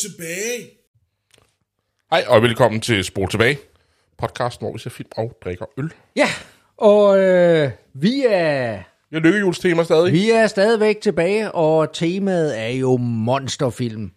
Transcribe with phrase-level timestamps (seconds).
[0.00, 0.70] Tilbage.
[2.10, 3.58] Hej og velkommen til Spol tilbage.
[4.18, 5.92] Podcast, hvor vi ser film og drikker øl.
[6.16, 6.26] Ja,
[6.76, 10.12] og øh, vi er Jeg er lykkehjulstema stadig.
[10.12, 14.12] vi er stadigvæk tilbage, og temaet er jo monsterfilm.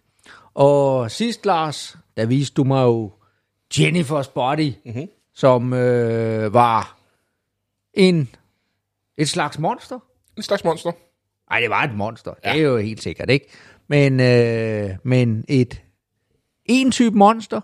[0.54, 3.12] Og sidst, Lars, der viste du mig jo
[3.74, 5.08] Jennifer's Body, mm-hmm.
[5.34, 6.98] som øh, var
[7.94, 8.34] en
[9.18, 9.98] et slags monster.
[10.36, 10.92] En slags monster.
[11.50, 12.34] Nej, det var et monster.
[12.44, 12.52] Ja.
[12.52, 13.46] Det er jo helt sikkert, ikke?
[13.88, 15.80] Men, øh, men et
[16.66, 17.60] en type monster.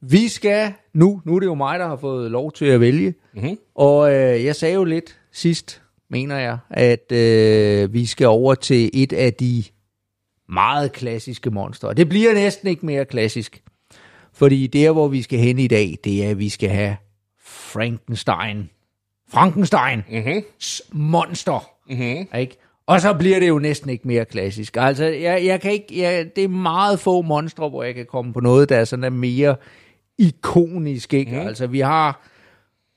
[0.00, 3.14] Vi skal nu, nu er det jo mig, der har fået lov til at vælge.
[3.34, 3.58] Mm-hmm.
[3.74, 8.90] Og øh, jeg sagde jo lidt sidst, mener jeg, at øh, vi skal over til
[8.94, 9.64] et af de
[10.48, 11.94] meget klassiske monstre.
[11.94, 13.62] Det bliver næsten ikke mere klassisk.
[14.32, 16.96] Fordi der, hvor vi skal hen i dag, det er, at vi skal have
[17.40, 18.70] Frankenstein.
[19.28, 20.02] Frankenstein.
[20.10, 20.42] Mm-hmm.
[20.92, 21.70] Monster.
[21.88, 22.38] Mm-hmm.
[22.38, 22.56] Ikke?
[22.86, 24.76] Og så bliver det jo næsten ikke mere klassisk.
[24.76, 28.32] Altså, jeg, jeg kan ikke, jeg, det er meget få monstre, hvor jeg kan komme
[28.32, 29.56] på noget, der er sådan er mere
[30.18, 31.14] ikonisk.
[31.14, 31.40] Ikke?
[31.40, 31.46] Mm.
[31.46, 32.28] Altså, vi har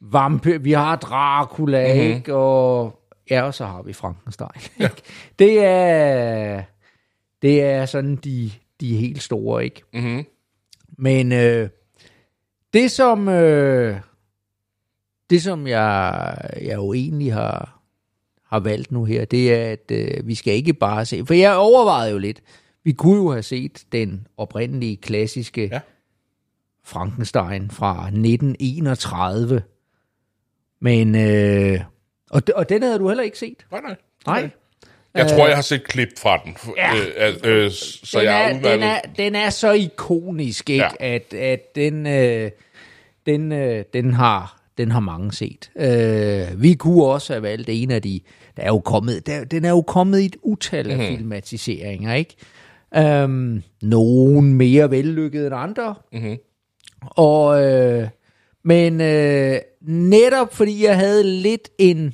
[0.01, 1.99] vampyr, vi har Dracula, mm.
[1.99, 2.35] ikke?
[2.35, 4.61] Og ja, og så har vi Frankenstein.
[4.83, 5.01] Ikke?
[5.39, 6.63] Det er,
[7.41, 9.81] det er sådan de, de helt store, ikke?
[9.93, 10.25] Mm-hmm.
[10.97, 11.69] Men øh,
[12.73, 13.97] det som øh,
[15.29, 17.78] det som jeg, jeg jo egentlig har,
[18.49, 21.55] har valgt nu her, det er, at øh, vi skal ikke bare se, for jeg
[21.55, 22.41] overvejede jo lidt,
[22.83, 25.79] vi kunne jo have set den oprindelige klassiske Ja.
[26.83, 29.61] Frankenstein fra 1931,
[30.81, 31.79] men øh,
[32.29, 33.65] og, og den havde du heller ikke set.
[33.71, 33.95] Nej, nej.
[34.25, 34.49] Nej.
[35.13, 36.57] Jeg tror, jeg har set klip fra den.
[36.77, 36.91] Ja.
[36.95, 40.83] Øh, øh, øh, så den, jeg er er, den, er, den er så ikonisk, ikke?
[40.99, 41.15] Ja.
[41.15, 42.51] At, at den, øh,
[43.25, 45.71] den, øh, den, har, den har mange set.
[45.75, 48.19] Øh, vi kunne også have valgt en af de...
[48.57, 51.17] Der er jo kommet, der, den er jo kommet i et utal af mm.
[51.17, 52.35] filmatiseringer, ikke?
[53.23, 55.95] Um, nogen mere vellykket end andre.
[56.13, 56.37] Mhm.
[57.01, 58.07] Og, øh,
[58.63, 62.13] men øh, netop fordi jeg havde lidt en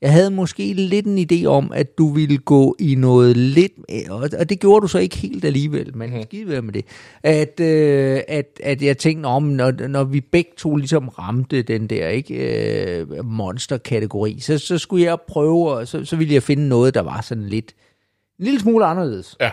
[0.00, 3.72] jeg havde måske lidt en idé om, at du ville gå i noget lidt,
[4.10, 6.22] og det gjorde du så ikke helt alligevel, men mm-hmm.
[6.22, 6.84] skide være med det,
[7.22, 11.86] at, øh, at, at jeg tænkte om, når, når vi begge to ligesom ramte den
[11.86, 16.68] der ikke øh, monster-kategori, så, så skulle jeg prøve, og så, så ville jeg finde
[16.68, 17.74] noget, der var sådan lidt,
[18.38, 19.36] en lille smule anderledes.
[19.40, 19.50] Ja.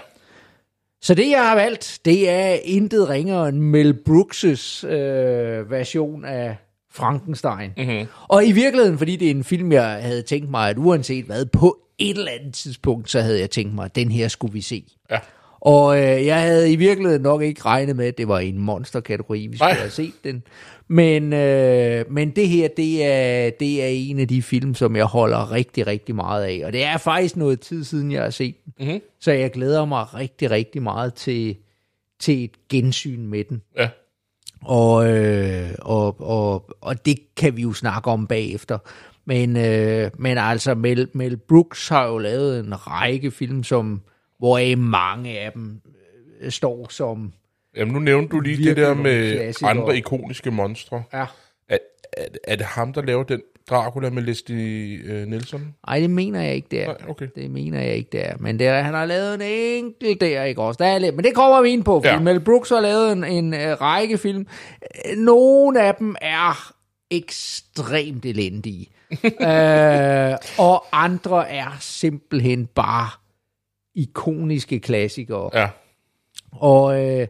[1.01, 6.57] Så det, jeg har valgt, det er intet ringere end Mel Brooks' øh, version af
[6.95, 7.71] Frankenstein.
[7.77, 8.07] Mm-hmm.
[8.27, 11.45] Og i virkeligheden, fordi det er en film, jeg havde tænkt mig, at uanset hvad,
[11.45, 14.61] på et eller andet tidspunkt, så havde jeg tænkt mig, at den her skulle vi
[14.61, 14.83] se.
[15.11, 15.19] Ja.
[15.59, 19.47] Og øh, jeg havde i virkeligheden nok ikke regnet med, at det var en monsterkategori,
[19.47, 19.79] vi skulle Nej.
[19.79, 20.43] have set den.
[20.87, 25.05] Men, øh, men det her, det er, det er en af de film, som jeg
[25.05, 26.61] holder rigtig, rigtig meget af.
[26.65, 28.73] Og det er faktisk noget tid siden, jeg har set den.
[28.79, 29.01] Mm-hmm.
[29.19, 31.55] Så jeg glæder mig rigtig, rigtig meget til,
[32.19, 33.61] til et gensyn med den.
[33.77, 33.89] Ja.
[34.65, 38.77] Og, øh, og, og, og det kan vi jo snakke om bagefter.
[39.25, 44.01] Men, øh, men altså, Mel, Mel Brooks har jo lavet en række film, som,
[44.39, 45.81] hvoraf mange af dem
[46.41, 47.33] øh, står som...
[47.77, 51.03] Jamen, nu nævnte du lige det der med andre ikoniske monstre.
[51.13, 51.25] Ja.
[51.69, 51.77] Er,
[52.13, 55.75] er, er det ham, der laver den Dracula med Leslie øh, Nielsen?
[55.87, 56.85] Ej, det mener jeg ikke, det er.
[56.87, 57.27] Nej, okay.
[57.35, 58.33] Det mener jeg ikke, det er.
[58.39, 60.77] Men det er, han har lavet en enkelt der, ikke også?
[60.77, 62.19] Der er lidt, men det kommer vi ind på, fordi Ja.
[62.19, 64.47] Mel Brooks har lavet en, en uh, række film.
[65.09, 66.73] Øh, Nogle af dem er
[67.11, 68.87] ekstremt elendige.
[69.23, 73.09] øh, og andre er simpelthen bare
[73.95, 75.49] ikoniske klassikere.
[75.53, 75.69] Ja.
[76.51, 77.27] Og øh,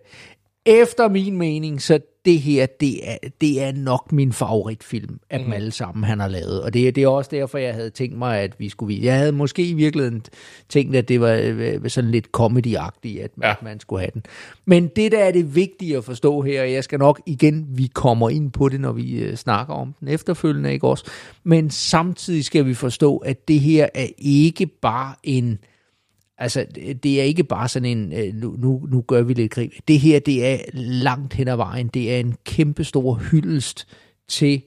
[0.66, 5.54] efter min mening, så det her, det er, det er nok min favoritfilm af dem
[5.54, 6.62] alle sammen, han har lavet.
[6.62, 9.00] Og det, det er også derfor, jeg havde tænkt mig, at vi skulle.
[9.04, 10.24] Jeg havde måske i virkeligheden
[10.70, 13.52] tænkt, at det var øh, sådan lidt comedy-agtigt, at, Ja.
[13.52, 14.24] at man skulle have den.
[14.66, 17.88] Men det, der er det vigtige at forstå her, og jeg skal nok igen, vi
[17.94, 21.06] kommer ind på det, når vi øh, snakker om den efterfølgende, ikke også?
[21.44, 25.60] Men samtidig skal vi forstå, at det her er ikke bare en
[26.38, 26.66] Altså,
[27.04, 29.72] det- er ikke bare sådan en, øh, nu, nu, nu gør vi lidt krig.
[29.88, 31.88] Det her, det er langt hen ad vejen.
[31.88, 33.88] Det er en kæmpe stor hyldest
[34.28, 34.62] til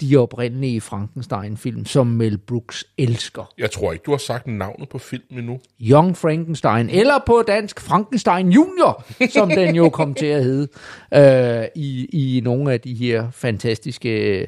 [0.00, 3.52] de oprindelige Frankenstein-film, som Mel Brooks elsker.
[3.58, 5.58] Jeg tror ikke, du har sagt navnet på filmen endnu.
[5.82, 10.68] Young Frankenstein, eller på dansk Frankenstein Junior, som den jo kom til at hedde
[11.14, 14.46] øh, i, i nogle af de her fantastiske øh,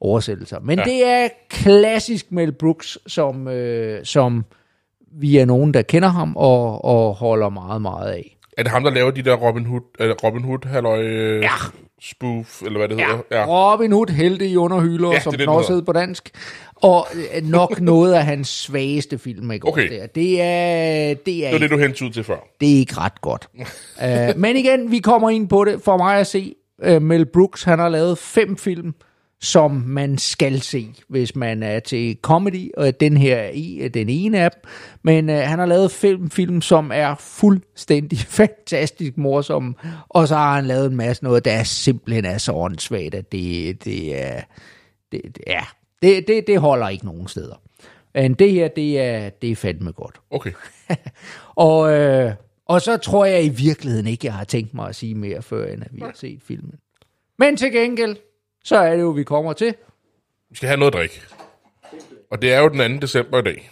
[0.00, 0.60] oversættelser.
[0.60, 0.84] Men ja.
[0.84, 4.44] det er klassisk Mel Brooks, som, øh, som
[5.20, 8.36] vi er nogen, der kender ham og, og holder meget, meget af.
[8.58, 11.48] Er det ham, der laver de der Robin Hood, uh, Robin Hood halløj, uh, Ja.
[12.02, 13.20] spoof, eller hvad det Ja, hedder?
[13.30, 13.44] ja.
[13.72, 15.84] Robin Hood, helte i underhylder, Ja, som det den også hedder.
[15.84, 16.30] på dansk.
[16.76, 17.06] Og
[17.36, 19.82] øh, nok noget af hans svageste film, ikke Okay.
[19.84, 20.06] også der.
[20.06, 22.36] Det er, det er, Det var det, du hentede til før.
[22.60, 23.48] det er ikke ret godt.
[24.02, 25.80] uh, men igen, vi kommer ind på det.
[25.84, 26.54] For mig at se,
[26.88, 28.94] uh, Mel Brooks, han har lavet fem film,
[29.44, 34.08] som man skal se, hvis man er til comedy, og den her er i- den
[34.08, 34.60] ene af dem.
[35.02, 39.74] Men uh, han har lavet fem film, som er fuldstændig fantastisk morsomme,
[40.08, 43.84] og så har han lavet en masse noget, der simpelthen er så åndssvagt, at det,
[43.84, 44.40] det er...
[45.12, 45.60] Det, ja,
[46.02, 47.60] det, det, det holder ikke nogen steder.
[48.14, 50.20] Men det her, det er, det er fandme godt.
[50.30, 50.52] Okay.
[51.56, 52.32] Og, øh,
[52.66, 55.66] og så tror jeg i virkeligheden ikke, jeg har tænkt mig at sige mere, før
[55.72, 56.74] end at vi har set filmen.
[57.38, 58.16] Men til gengæld,
[58.64, 59.74] så er det jo, vi kommer til.
[60.50, 61.22] Vi skal have noget at drikke.
[62.30, 63.00] Og det er jo den 2.
[63.00, 63.70] december i dag.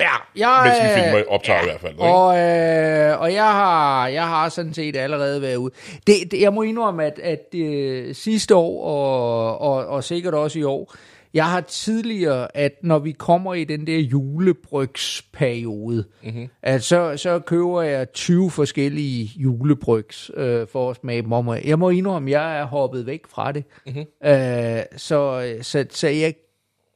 [0.00, 1.92] Ja, jeg, Mens vi filmer optager i hvert fald.
[1.92, 2.04] ikke?
[2.04, 5.72] Og, øh, og jeg, har, jeg har sådan set allerede været ude.
[6.06, 10.58] Det, det, jeg må indrømme, at, at øh, sidste år, og, og, og sikkert også
[10.58, 10.94] i år,
[11.34, 16.48] jeg har tidligere, at når vi kommer i den der julebrygsperiode, mm-hmm.
[16.62, 21.48] at så, så køber jeg 20 forskellige julebrygs øh, for at smage dem om.
[21.64, 23.64] Jeg må indrømme, at jeg er hoppet væk fra det.
[23.86, 24.04] Mm-hmm.
[24.24, 26.34] Øh, så, så, så jeg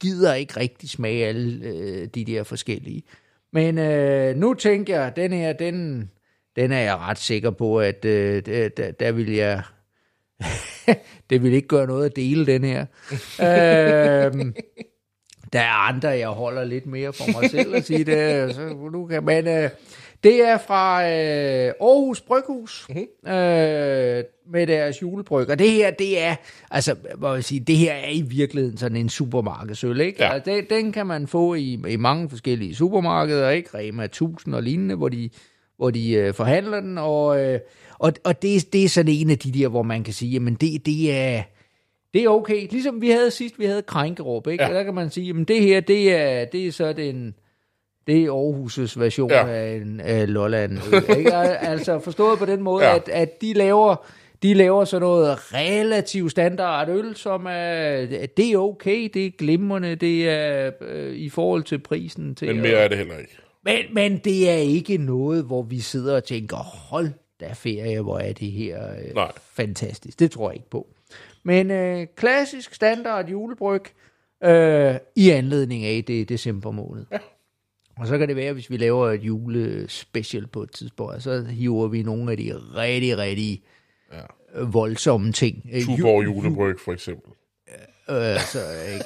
[0.01, 3.03] gider ikke rigtig smage alle øh, de der forskellige.
[3.53, 6.11] Men øh, nu tænker jeg, den her, den,
[6.57, 9.63] den er jeg ret sikker på, at øh, der, der vil jeg...
[11.31, 12.87] det vil ikke gøre noget at dele den her.
[13.41, 14.55] øhm,
[15.53, 18.51] der er andre, jeg holder lidt mere for mig selv at sige det.
[18.55, 19.71] Så nu kan man, øh,
[20.25, 23.33] det er fra øh, Aarhus Bryghus mm-hmm.
[23.33, 25.51] øh, med deres julebryg.
[25.51, 26.35] Og det her, det er,
[26.71, 30.23] altså, vil jeg sige, det her er i virkeligheden sådan en supermarkedsøl, ikke?
[30.23, 30.33] Ja.
[30.33, 33.79] Altså, det, den kan man få i, i mange forskellige supermarkeder, ikke?
[33.79, 35.31] Rema 1000 og lignende, hvor de,
[35.77, 37.61] hvor de øh, forhandler den, og, øh,
[37.99, 40.55] og, og det, det er sådan en af de der, hvor man kan sige, jamen
[40.55, 41.43] det, det er...
[42.15, 42.67] Det er okay.
[42.71, 44.65] Ligesom vi havde sidst, vi havde Krænkerup, ikke?
[44.65, 44.73] Ja.
[44.75, 47.35] Der kan man sige, jamen det her, det er, det er så den,
[48.07, 49.49] det er Aarhus' version Ja.
[49.49, 50.79] af en af Lolland.
[51.19, 51.35] ikke?
[51.35, 52.95] Al- altså forstået på den måde, Ja.
[52.95, 54.07] at, at de laver
[54.43, 58.07] de laver sådan noget relativt standard øl, som er,
[58.37, 62.35] det er okay, det er glimrende, det er øh, i forhold til prisen.
[62.35, 63.37] Til Men mere er det heller ikke.
[63.67, 67.11] Men, men det er ikke noget, hvor vi sidder og tænker, hold
[67.41, 69.33] da ferie, hvor er det her øh, Nej.
[69.53, 70.19] fantastisk.
[70.19, 70.87] Det tror jeg ikke på.
[71.43, 73.83] Men øh, klassisk standard julebryg
[74.45, 77.07] øh, i anledning af det er december måned.
[77.13, 77.19] Ja.
[77.99, 81.89] Og så kan det være, hvis vi laver et julespecial på et tidspunkt, så hiver
[81.89, 83.63] vi nogle af de rigtig, rigtig
[84.13, 84.61] Ja.
[84.61, 85.71] øh, voldsomme ting.
[85.73, 87.33] Øh, Tuborg julebryg, for eksempel.
[88.11, 88.59] Øh, så,
[88.93, 89.05] ikke?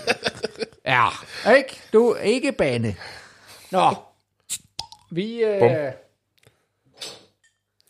[0.87, 1.09] Ja,
[1.57, 1.81] ikke?
[1.93, 2.97] Du, ikke bane.
[3.73, 3.91] Nå,
[5.11, 5.45] vi...
[5.59, 5.71] Bum.
[5.73, 5.93] Øh,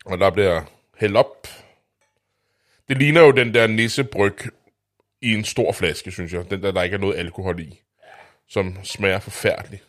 [0.05, 0.63] Og der bliver
[0.99, 1.47] hældt op.
[2.89, 4.35] Det ligner jo den der nissebryg
[5.23, 6.51] i en stor flaske, synes jeg.
[6.51, 7.81] Den der, der ikke er noget alkohol i.
[8.49, 9.85] Som smager forfærdeligt.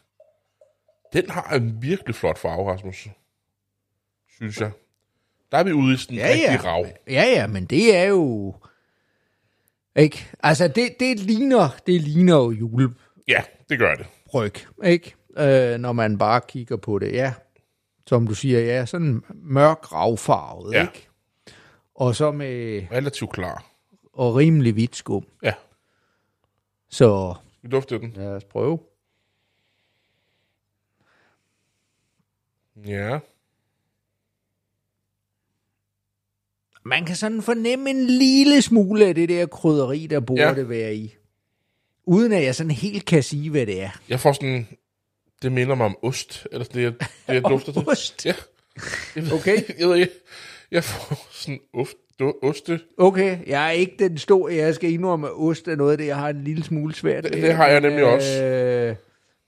[1.14, 3.08] Den har en virkelig flot farve, Rasmus.
[4.36, 4.72] Synes jeg.
[5.52, 6.60] Der er vi ude i sådan Ja, rigtig ja.
[6.64, 6.86] rav.
[7.08, 8.56] Ja, ja, men det er jo...
[9.96, 10.28] Ikke?
[10.44, 14.06] Altså, det, det, ligner, det ligner jo julebryg, Ja, det gør det.
[14.84, 15.16] ikke?
[15.38, 17.34] Øh, når man bare kigger på det, ja.
[18.08, 20.82] Som du siger, ja, sådan mørk ravfarvet, Ja.
[20.82, 21.08] ikke?
[21.96, 23.66] Og så med Relativt klar.
[24.14, 25.26] og rimelig hvidt skum.
[25.44, 25.54] Ja,
[26.90, 28.12] Så vi dufter den.
[28.16, 28.80] lad os prøve.
[32.86, 33.20] Ja.
[36.86, 40.62] Man kan sådan fornemme en lille smule af det der krydderi, der burde ja.
[40.64, 41.16] være i.
[42.06, 43.90] Uden at jeg sådan helt kan sige, hvad det er.
[44.10, 44.68] Jeg får sådan...
[45.42, 47.84] Det minder mig om ost, eller det, jeg, det, jeg dufter til.
[47.90, 48.26] ost?
[48.26, 48.34] Ja.
[49.16, 49.58] Jeg ved, Okay.
[49.80, 50.12] Jeg ved ikke.
[50.72, 51.96] Jeg får sådan ost,
[52.44, 52.80] oste.
[52.98, 56.08] Okay, jeg er ikke den store, jeg skal indrømme, at ost er noget af det,
[56.08, 58.44] jeg har en lille smule svært Det- det har jeg nemlig også.
[58.44, 58.96] Øh,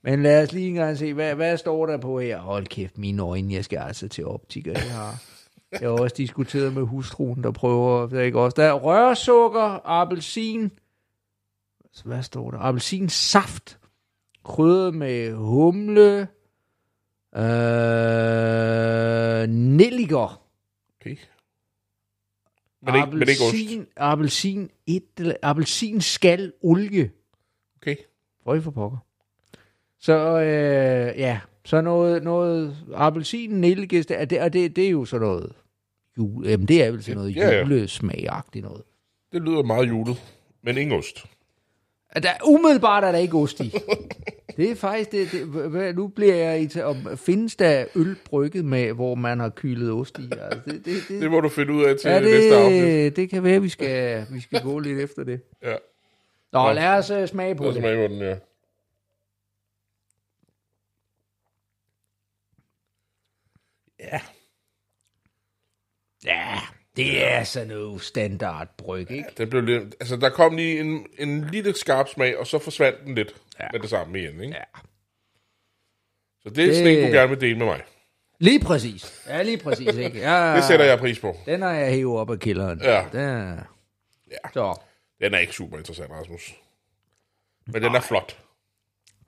[0.04, 2.38] men lad os lige engang se, hvad, hvad står der på her?
[2.38, 4.72] Hold kæft, mine øjne, jeg skal altså til optiker.
[4.72, 5.22] Jeg har,
[5.72, 8.54] jeg har også diskuteret med hustruen, der prøver, det er ikke også.
[8.54, 10.70] Der er rørsukker, appelsin,
[12.04, 12.58] hvad står der?
[12.58, 13.78] Appelsinsaft,
[14.44, 16.28] krydret med humle,
[17.36, 17.42] øh,
[19.48, 20.40] nelliker,
[21.00, 21.16] Okay.
[22.82, 23.54] Men ikke, men ikke ost.
[23.96, 27.10] appelsin, et, eller- appelsin skal olie.
[27.76, 27.96] Okay.
[28.44, 28.98] Prøv for pokker.
[30.00, 33.50] Så øh, ja, så noget, noget appelsin,
[34.08, 35.52] det, er det, og det, det er jo sådan noget,
[36.18, 37.60] jule, jamen det er vel sådan noget Ja, ja.
[37.60, 38.82] julesmagagtigt noget.
[39.32, 40.16] Det lyder meget julet.
[40.62, 41.26] Men ingen ost.
[42.22, 43.74] Der, umiddelbart er der ikke ost i.
[44.56, 48.64] Det er faktisk, det, det, nu bliver jeg i til, om findes der øl brygget
[48.64, 50.22] med, hvor man har kylet ost i?
[50.40, 52.82] Altså, det, det, det, Det må du finde ud af til ja, næste afsnit.
[52.82, 55.40] det, det kan være, vi skal, vi skal gå lidt efter det.
[55.62, 55.76] Ja,
[56.52, 57.82] Nå, lad os uh, smage på lad os det.
[57.82, 58.36] smage på den, ja.
[64.00, 64.20] Ja,
[66.24, 66.58] Ja,
[66.96, 69.24] det er sådan noget standard bryg, ikke?
[69.38, 72.98] den blev lidt, altså der kom lige en, en lille skarp smag, og så forsvandt
[73.06, 73.66] den lidt ja.
[73.72, 74.54] med det samme igen, ikke?
[74.56, 74.62] Ja.
[76.42, 77.80] Så det er Det- sådan en, du gerne vil dele med mig.
[78.38, 79.22] Lige præcis.
[79.28, 80.18] Ja, lige præcis, ikke?
[80.18, 81.36] Ja, Det sætter jeg pris på.
[81.46, 82.80] Den har jeg hævet op af kælderen.
[82.82, 83.04] Ja.
[83.12, 83.56] Den er...
[84.30, 84.36] Ja.
[84.52, 84.80] Så.
[85.20, 86.54] Den er ikke super interessant, Rasmus.
[87.66, 88.38] Men den er flot.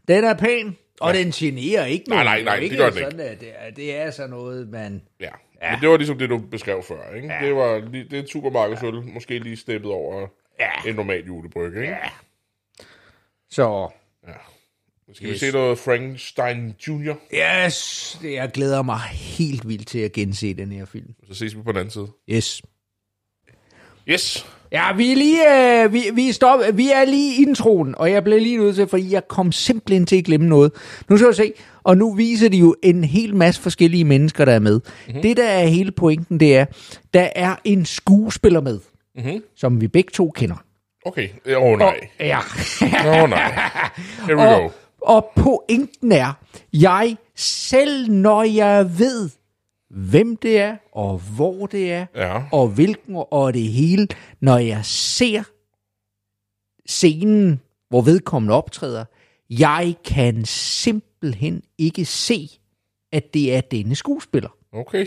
[0.08, 1.18] Den er pæn, og ja.
[1.18, 2.26] den generer ikke Nej, nogen.
[2.26, 5.02] nej, nej, det ikke gør den sådan, at det, er, det er sådan noget, man...
[5.20, 5.30] Ja.
[5.62, 5.70] Ja.
[5.70, 7.28] Men det var ligesom det, du beskrev før, ikke?
[7.28, 7.46] Ja.
[7.46, 9.00] Det var det er supermarkedsøl, ja.
[9.00, 10.26] måske lige steppet over
[10.60, 10.90] Ja.
[10.90, 11.80] en normal julebryg, ikke?
[11.82, 12.08] Ja.
[13.50, 13.90] Så...
[15.14, 15.32] Skal yes.
[15.32, 17.14] Vi se noget Frankenstein Jr.?
[17.66, 21.14] Yes, det, jeg glæder mig helt vildt til at gense den her film.
[21.28, 22.08] Så ses vi på den anden side.
[22.30, 22.62] Yes.
[24.08, 24.46] Yes!
[24.72, 28.24] Ja, vi er lige, øh, vi, vi, stop, vi er lige i introen, og jeg
[28.24, 30.72] blev lige nødt til, fordi jeg kom simpelthen til at glemme noget.
[31.08, 31.52] Nu skal du se,
[31.84, 34.80] og nu viser de jo en hel masse forskellige mennesker, der er med.
[35.06, 35.22] Mm-hmm.
[35.22, 36.64] Det, der er hele pointen, det er,
[37.14, 38.80] der er en skuespiller med,
[39.16, 39.42] mm-hmm.
[39.56, 40.56] som vi begge to kender.
[41.06, 41.28] Okay.
[41.56, 42.08] Åh oh, nej.
[42.20, 42.38] Ja.
[43.06, 43.58] Åh oh, nej.
[44.26, 44.64] Here we go.
[44.64, 46.32] og, og pointen er,
[46.72, 49.30] jeg selv når jeg ved,
[49.90, 52.42] hvem det er, og hvor det er, Ja.
[52.52, 54.08] og hvilken, og det hele,
[54.40, 55.42] når jeg ser
[56.86, 59.04] scenen, hvor vedkommende optræder,
[59.50, 62.48] jeg kan simpelthen ikke se,
[63.12, 64.56] at det er denne skuespiller.
[64.72, 65.06] Okay.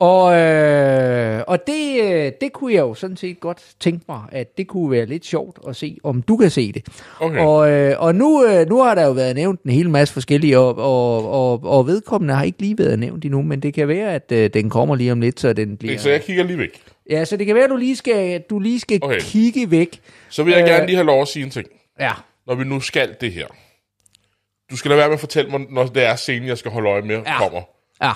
[0.00, 4.58] Og, øh, og det, øh, det kunne jeg jo sådan set godt tænke mig, at
[4.58, 6.86] det kunne være lidt sjovt at se, om du kan se det.
[7.20, 7.38] Okay.
[7.38, 10.58] Og, øh, og nu, øh, nu har der jo været nævnt en hel masse forskellige,
[10.58, 14.14] og, og, og, og vedkommende har ikke lige været nævnt endnu, men det kan være,
[14.14, 15.92] at øh, den kommer lige om lidt, så den bliver...
[15.94, 16.80] Okay, så jeg kigger lige væk.
[17.10, 19.20] Ja, så det kan være, at du lige skal, du lige skal Okay.
[19.20, 20.00] kigge væk.
[20.28, 20.68] Så vil jeg Øh.
[20.68, 21.66] gerne lige have lov at sige en ting.
[22.00, 22.12] Ja.
[22.46, 23.46] Når vi nu skal det her.
[24.70, 26.88] Du skal lade være med at fortælle mig, når det er scenen, jeg skal holde
[26.88, 27.38] øje med, Ja.
[27.38, 27.60] kommer.
[28.02, 28.12] Ja.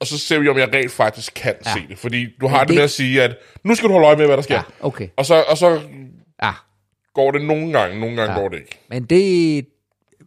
[0.00, 1.72] Og så ser vi, om jeg rent faktisk kan ja.
[1.72, 1.98] se det.
[1.98, 4.26] Fordi du har det, det- med at sige, at nu skal du holde øje med,
[4.26, 4.54] hvad der sker.
[4.54, 5.08] Ja, okay.
[5.16, 5.80] Og, så, og så
[6.42, 6.50] Ja.
[7.14, 8.40] går det nogle gange, nogle gange ja.
[8.40, 8.78] går det ikke.
[8.90, 9.56] Men det...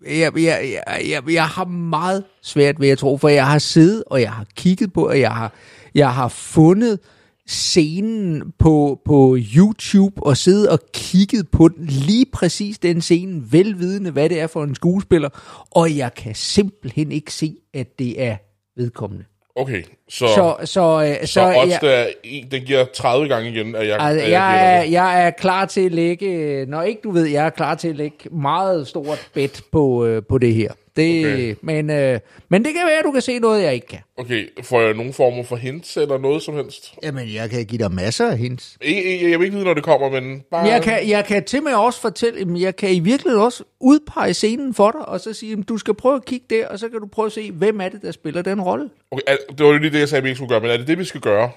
[0.08, 0.42] Jeg, jeg,
[0.88, 4.32] jeg, jeg, jeg har meget svært ved at tro, for jeg har siddet, og jeg
[4.32, 5.54] har kigget på, og jeg har,
[5.96, 7.00] jeg har fundet
[7.48, 14.12] scenen på, på YouTube og siddet og kigget på den, lige præcis den scene, velvidende,
[14.12, 15.30] hvad det er for en skuespiller,
[15.72, 18.38] og jeg kan simpelthen ikke se, at det er
[18.78, 19.26] vedkommende.
[19.58, 23.28] Okay, så, Så, så, øh, så, så, odds, jeg, der er en, den giver 30
[23.28, 24.92] gange igen, at jeg, Altså, at jeg, gætter er, det.
[24.92, 27.96] jeg er klar til at lægge, når ikke du ved, jeg er klar til at
[27.96, 30.72] lægge meget stort bet på, øh, på det her.
[30.98, 31.56] Det, Okay.
[31.62, 34.00] men, øh, men det kan være, at du kan se noget, jeg ikke kan.
[34.18, 36.94] Okay, får jeg nogen former for hints eller noget som helst?
[37.04, 38.78] Jamen, jeg kan give dig masser af hints.
[38.86, 40.64] Jeg, jeg, jeg vil ikke vide, når det kommer, men bare...
[40.64, 43.64] Men jeg kan, jeg kan til med også fortælle, jamen, jeg kan i virkeligheden også
[43.80, 46.90] udpege scenen for dig, og så sige, du skal prøve at kigge der, og så
[46.90, 48.90] kan du prøve at se, hvem er det, der spiller den rolle.
[49.12, 50.78] Okay, er, det var jo lige det, jeg sagde, vi ikke skulle gøre, men er
[50.78, 51.52] det det, vi skal gøre?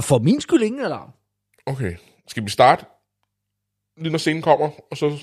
[0.00, 1.10] For min skyld ingen alarm.
[1.66, 1.92] Okay,
[2.28, 2.84] skal vi starte
[3.98, 5.16] lige når scenen kommer, og så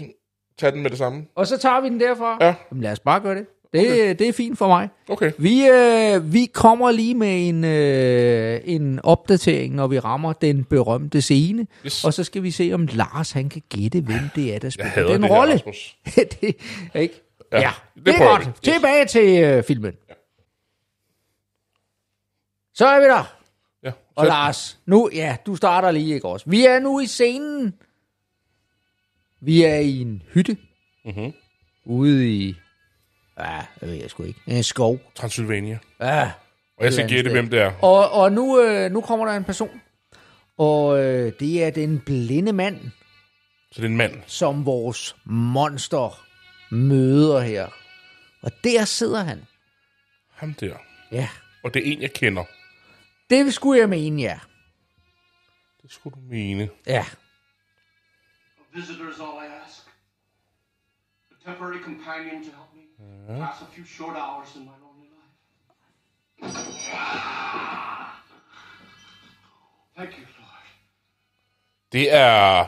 [0.62, 1.26] tage den med det samme?
[1.36, 2.38] Og så tager vi den derfra.
[2.42, 2.56] Ja.
[2.72, 3.46] Jamen, lad os bare gøre det.
[3.74, 4.16] Det, okay.
[4.20, 4.90] det er fint for mig.
[5.10, 10.64] Okay, Vi, øh, vi kommer lige med en, øh, en opdatering, når vi rammer den
[10.64, 11.68] berømte scene.
[11.86, 12.06] Yes.
[12.06, 15.08] Og så skal vi se, om Lars han kan gætte, hvem det er, der spiller
[15.08, 15.62] den rolle.
[16.42, 16.56] Det,
[16.96, 17.22] ikke?
[17.52, 18.42] Ja, Ja, ja det det, er godt.
[18.42, 18.48] vi.
[18.70, 18.76] Yes.
[18.76, 19.94] Tilbage til øh, filmen.
[22.74, 23.34] Så er vi der.
[23.84, 26.46] Ja, Og Lars, nu, ja, du starter lige, ikke også?
[26.50, 27.74] Vi er nu i scenen.
[29.42, 30.58] Vi er i en hytte.
[31.06, 31.34] Mhm.
[31.86, 32.56] Ude i,
[33.40, 35.00] ja, jeg ved jeg sgu ikke, en skov.
[35.16, 35.80] Transylvania.
[36.02, 36.32] Ja,
[36.78, 37.72] Og jeg skal gætte, hvem det er.
[37.84, 39.82] Og, og nu, øh, nu kommer der en person,
[40.58, 42.80] og øh, det er den blinde mand,
[43.72, 44.22] Så det er en mand.
[44.28, 46.26] som vores monster
[46.72, 47.68] møder her.
[48.42, 49.42] Og der sidder han.
[50.34, 50.76] Ham der.
[51.12, 51.30] Ja,
[51.64, 52.44] Og det er en, jeg kender.
[53.30, 54.40] det skulle jeg mene, ja.
[55.82, 56.70] Det skulle du mene.
[56.88, 57.06] Ja,
[58.74, 59.88] A visitor is all I ask.
[61.32, 62.84] A temporary companion to help me
[63.40, 66.54] pass a few short hours in my lonely life.
[69.98, 70.66] Thank you, Lord.
[71.92, 72.66] Det er...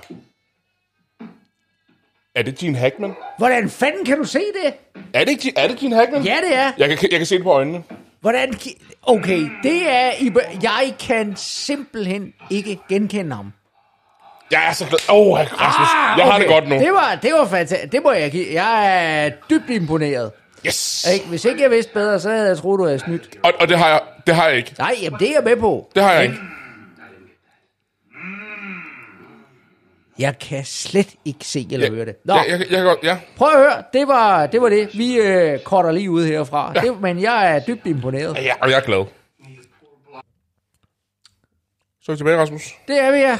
[2.35, 3.15] Er det Gene Hackman?
[3.37, 4.73] hvordan fanden kan du se det?
[5.13, 6.23] Er det, ikke- er det Gene Hackman?
[6.23, 6.71] Ja, det er.
[6.77, 7.83] Jeg kan, jeg kan se det på øjnene.
[8.21, 8.53] Hvordan...
[9.03, 10.11] Okay, det er...
[10.19, 10.31] I,
[10.63, 13.53] jeg kan simpelthen ikke genkende ham.
[14.53, 14.99] Jeg er så glad.
[15.09, 16.75] Åh, oh, Rasmus, ah, jeg har det godt nu.
[16.75, 17.91] Det var, det var fantastisk.
[17.91, 18.45] Det må jeg give.
[18.53, 20.31] Jeg er dybt imponeret.
[20.67, 21.07] Yes!
[21.13, 21.25] Ikke?
[21.27, 23.29] Hvis ikke jeg vidste bedre, så havde jeg troet, du havde snydt.
[23.43, 24.75] Og, og det, har jeg, det har jeg ikke.
[24.77, 25.91] Nej, jamen det er jeg med på.
[25.95, 26.35] Det har jeg ikke.
[30.19, 32.15] Jeg kan slet ikke se eller høre det.
[32.25, 33.17] Nå, Ja, jeg, jeg, jeg, kan godt, ja.
[33.37, 33.83] prøv at høre.
[33.93, 34.61] Det var det.
[34.61, 34.89] Var det.
[34.93, 36.71] Vi øh, korter lige ud herfra.
[36.75, 36.81] Ja.
[36.81, 38.35] Det, men jeg er dybt imponeret.
[38.37, 39.05] ja, og jeg er glad.
[42.01, 42.63] Så er vi tilbage, Rasmus.
[42.87, 43.37] Det er vi, ja.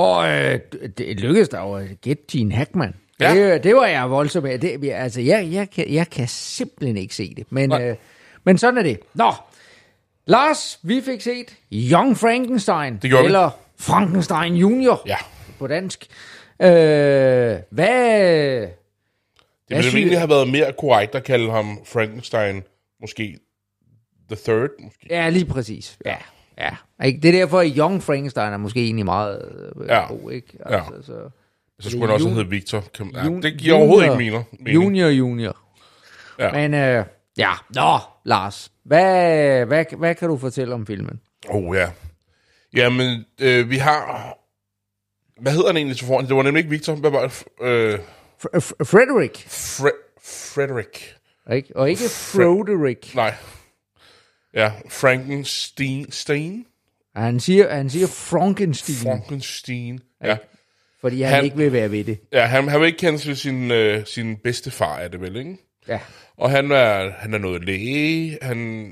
[0.00, 0.58] Og øh,
[0.98, 2.94] det lykkedes der jo at gætte Gene Hackman.
[3.20, 3.34] Ja.
[3.34, 4.58] Det, det var jeg voldsom med.
[4.58, 7.46] Det, altså, jeg, jeg, kan, jeg kan simpelthen ikke se det.
[7.52, 7.88] Men, Nej.
[7.90, 7.96] øh,
[8.44, 9.00] men sådan er det.
[9.14, 9.32] Nå,
[10.26, 12.92] Lars, vi fik set Young Frankenstein.
[13.02, 13.26] Det gjorde vi.
[13.26, 15.16] eller Frankenstein Junior Ja.
[15.58, 16.06] på dansk.
[16.62, 16.68] Øh,
[17.70, 18.68] hvad...
[19.68, 22.62] Det ville egentlig have været mere korrekt at kalde ham Frankenstein,
[23.00, 23.38] måske
[24.30, 25.06] The Third, måske.
[25.10, 25.98] Ja, lige præcis.
[26.06, 26.16] Ja,
[26.58, 26.70] ja.
[27.04, 27.20] Ikke?
[27.20, 29.48] Det er derfor, at Young Frankenstein er måske egentlig meget
[29.80, 30.06] øh, Ja.
[30.06, 30.58] god, ikke?
[30.70, 30.76] Ja.
[30.76, 31.30] Altså, så,
[31.80, 32.84] Så skulle han også hedde Victor.
[32.94, 34.74] Kan, ja, Jun- det giver overhovedet ikke junior- mening.
[34.74, 35.56] Junior, junior.
[36.38, 36.52] Ja.
[36.52, 37.04] Men øh,
[37.38, 41.20] ja, nå, Lars, hvad, hvad, hvad kan du fortælle om filmen?
[41.48, 41.90] Oh ja.
[42.76, 44.36] Jamen, øh, vi har...
[45.40, 46.26] Hvad hedder han egentlig til foran?
[46.26, 46.94] Det var nemlig ikke Victor.
[46.94, 47.44] Hvad var det?
[47.62, 47.94] Øh,
[48.44, 50.18] F- F- Frederick, Fre-
[50.54, 51.16] Frederick.
[51.52, 51.76] ikke?
[51.76, 53.14] og ikke Froderick.
[53.14, 53.34] Nej.
[54.54, 56.12] Ja, Frankenstein.
[56.12, 56.64] Stein?
[57.16, 60.00] Han siger, han siger Frankenstein, Frankenstein.
[60.24, 60.36] Ja.
[61.00, 62.18] fordi han, Han- ikke vil være ved det.
[62.32, 65.36] Ja, han, han vil ikke kende til sin, øh, sin bedste far, er det vel,
[65.36, 65.56] ikke?
[65.88, 65.98] Ja.
[66.36, 68.90] Og han er, han er noget læge, han...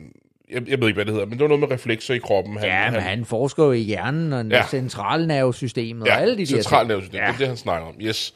[0.51, 2.57] Jeg, jeg ved ikke, hvad det hedder, men det var noget med reflekser i kroppen.
[2.57, 4.57] Han, Ja, men han forsker jo i hjernen og Ja.
[4.57, 4.67] ja.
[4.67, 6.63] centralnervesystemet ja, og alle de der ting.
[6.63, 7.25] centralnervesystem, ja.
[7.25, 7.29] Ja.
[7.29, 8.35] det er det, han snakker om, yes.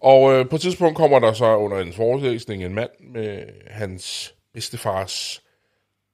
[0.00, 4.34] Og øh, på et tidspunkt kommer der så under en forelæsning en mand med hans
[4.54, 5.41] bedstefars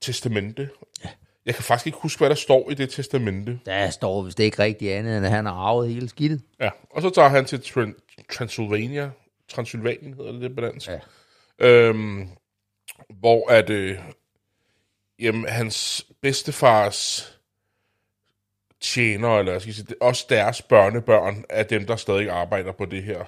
[0.00, 0.68] testamente.
[1.04, 1.08] Ja.
[1.46, 3.58] Jeg kan faktisk ikke huske, hvad der står i det testamente.
[3.66, 6.42] Der står vist ikke rigtig andet, end at han har arvet hele skidtet.
[6.60, 9.10] Ja, og så tager han til Tran- Transylvania.
[9.48, 10.88] Transylvanien hedder det, det på dansk.
[10.88, 10.98] Ja.
[11.58, 12.28] Øhm,
[13.20, 13.98] hvor at, øh,
[15.18, 17.32] jamen, hans bedstefars
[18.80, 22.84] tjener, eller jeg skal sige, det- også deres børnebørn, er dem, der stadig arbejder på
[22.84, 23.24] det her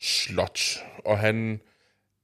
[0.00, 0.60] slot.
[1.04, 1.60] Og han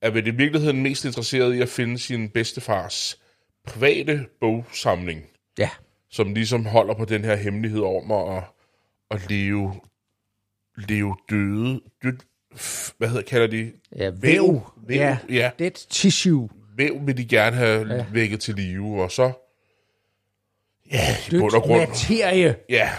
[0.02, 3.18] er vel i virkeligheden mest interesseret i at finde sin bedstefars
[3.66, 5.24] private bogsamling
[5.58, 5.70] Ja.
[6.10, 8.42] som ligesom holder på den her hemmelighed om at,
[9.10, 9.74] at leve,
[10.76, 12.16] leve døde, død,
[12.98, 13.72] hvad hedder, kalder de?
[13.96, 14.60] Ja, væv.
[14.86, 15.50] Væv, Ja, ja.
[15.58, 16.48] dead tissue.
[16.76, 18.06] Væv vil de gerne have ja.
[18.12, 19.32] vækket til live, og så,
[20.92, 22.56] ja, i bund og Dødt grund, materie.
[22.68, 22.90] ja.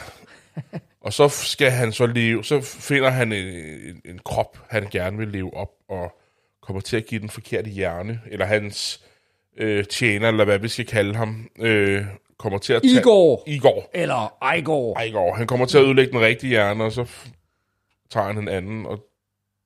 [1.02, 5.18] Og så skal han så leve, så finder han en, en, en krop, han gerne
[5.18, 6.20] vil leve op, og
[6.62, 9.04] kommer til at give den forkerte hjerne, eller hans
[9.58, 12.06] øh, tjener, eller hvad vi skal kalde ham, øh,
[12.40, 13.00] kommer til at tage...
[13.00, 13.44] Igor.
[13.48, 13.90] Igor.
[13.94, 14.96] Eller Igor.
[14.98, 17.06] Ejgaard, han kommer til at ødelægge den rigtige hjerne, og så
[18.10, 19.00] tager han en anden, og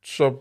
[0.06, 0.36] så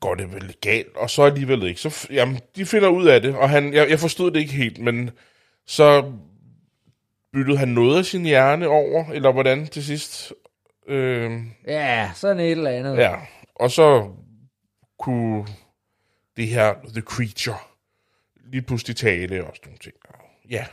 [0.00, 1.80] går det vel galt, og så alligevel ikke.
[1.80, 4.78] Så, jamen, de finder ud af det, og han, jeg, jeg forstod det ikke helt,
[4.78, 5.10] men
[5.66, 6.12] så
[7.32, 10.32] byttede han noget af sin hjerne over, eller hvordan til sidst.
[10.88, 11.32] Øh,
[11.66, 12.96] Ja, sådan et eller andet.
[12.96, 13.14] ja,
[13.54, 14.10] og så
[14.98, 15.46] kunne
[16.36, 17.58] det her, The Creature,
[18.46, 19.94] lige pludselig tale og sådan nogle ting.
[20.50, 20.66] Ja,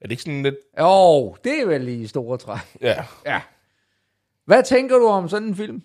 [0.00, 2.60] er det ikke sådan lidt, Jo, det er vel lige store træk.
[2.80, 3.40] ja, Ja.
[4.44, 5.82] Hvad tænker du om sådan en film?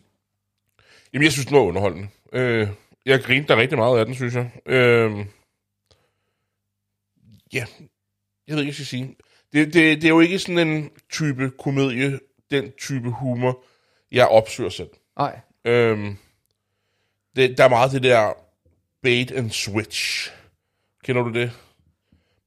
[1.13, 2.07] Jamen, jeg synes, den var underholdende.
[2.33, 2.67] Øh,
[3.05, 4.51] jeg grinte der rigtig meget af den, synes jeg.
[4.65, 5.11] Øh,
[7.53, 7.65] ja, jeg
[8.47, 9.15] ved ikke, hvad jeg skal sige.
[9.53, 12.19] Det, det, det er jo ikke sådan en type komedie,
[12.51, 13.63] den type humor,
[14.11, 14.89] jeg opsøger selv.
[15.17, 15.39] Nej.
[15.65, 16.15] Øh,
[17.35, 18.33] det, der er meget det der
[19.01, 20.31] bait and switch.
[21.03, 21.51] Kender du det?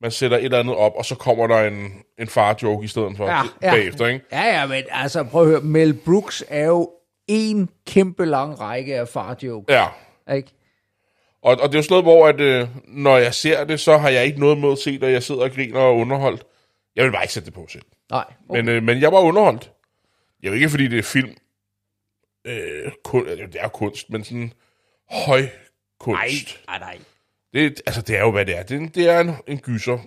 [0.01, 3.17] Man sætter et eller andet op, og så kommer der en, en far-joke i stedet
[3.17, 3.71] for Ja, ja.
[3.71, 4.25] bagefter, ikke?
[4.33, 5.61] Ja, ja, men altså prøv at høre.
[5.61, 6.91] Mel Brooks er jo
[7.29, 9.73] en kæmpe lang række af farjoke.
[9.73, 9.87] Ja,
[10.35, 10.49] Ikke?
[11.43, 13.97] Og, og det er jo sådan noget, hvor at, øh, når jeg ser det, så
[13.97, 16.45] har jeg ikke noget mod at se det, jeg sidder og griner og er underholdt.
[16.97, 17.83] Jeg vil bare ikke sætte det på selv.
[18.11, 18.25] Nej.
[18.49, 18.61] Okay.
[18.61, 19.73] Men, øh, men jeg var underholdt.
[20.43, 21.31] Er jo ikke, fordi det er film.
[22.47, 24.53] Øh, kun, det er kunst, men sådan
[25.11, 25.47] høj
[26.01, 26.61] kunst.
[26.67, 26.99] nej, nej.
[27.53, 28.63] Det, altså, det er jo, hvad det er.
[28.63, 29.99] Det, det er en, en gyser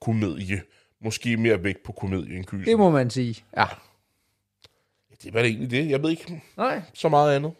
[0.00, 0.62] komedie.
[1.04, 2.64] Måske mere vægt på komedie end gyser.
[2.64, 3.44] Det må man sige.
[3.56, 3.64] Ja.
[5.22, 5.90] Det var det egentlig det.
[5.90, 6.82] Jeg ved ikke Nej.
[6.94, 7.52] så meget andet.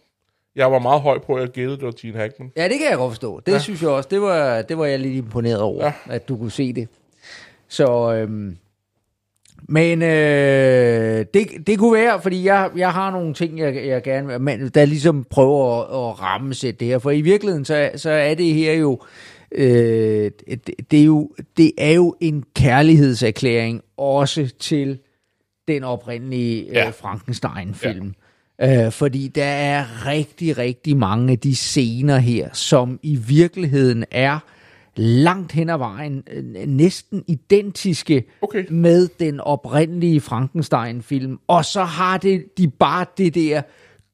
[0.57, 2.53] Jeg var meget høj på, at jeg gættede, det var Gene Hackman.
[2.57, 3.41] Ja, det kan jeg godt forstå.
[3.41, 3.59] Det ja.
[3.59, 4.09] synes jeg også.
[4.09, 5.93] Det var, det var jeg lidt imponeret over, ja.
[6.07, 6.89] at du kunne se det.
[7.69, 8.59] Så, øhm,
[9.69, 14.27] men øh, det, det kunne være, fordi jeg, jeg har nogle ting, jeg, jeg gerne
[14.27, 16.99] vil, men der ligesom prøver at, at rammesætte det her.
[16.99, 19.01] For i virkeligheden, så, så er det her jo,
[19.53, 20.31] øh,
[20.91, 24.99] det, er jo, det er jo en kærlighedserklæring også til
[25.69, 26.79] den oprindelige Ja.
[26.79, 26.87] ja.
[26.87, 28.15] øh, Frankenstein-film.
[28.59, 28.87] Ja.
[28.87, 34.39] Øh, fordi der er rigtig, rigtig mange af de scener her, som i virkeligheden er
[34.99, 38.65] langt hen ad vejen øh, næsten identiske Okay.
[38.71, 41.39] med den oprindelige Frankenstein-film.
[41.47, 43.63] Og så har det de bare det der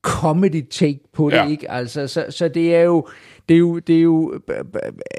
[0.03, 1.49] comedy take på det, Ja.
[1.49, 1.71] ikke?
[1.71, 3.07] Altså, så, så det er jo,
[3.49, 4.41] det er jo, det er jo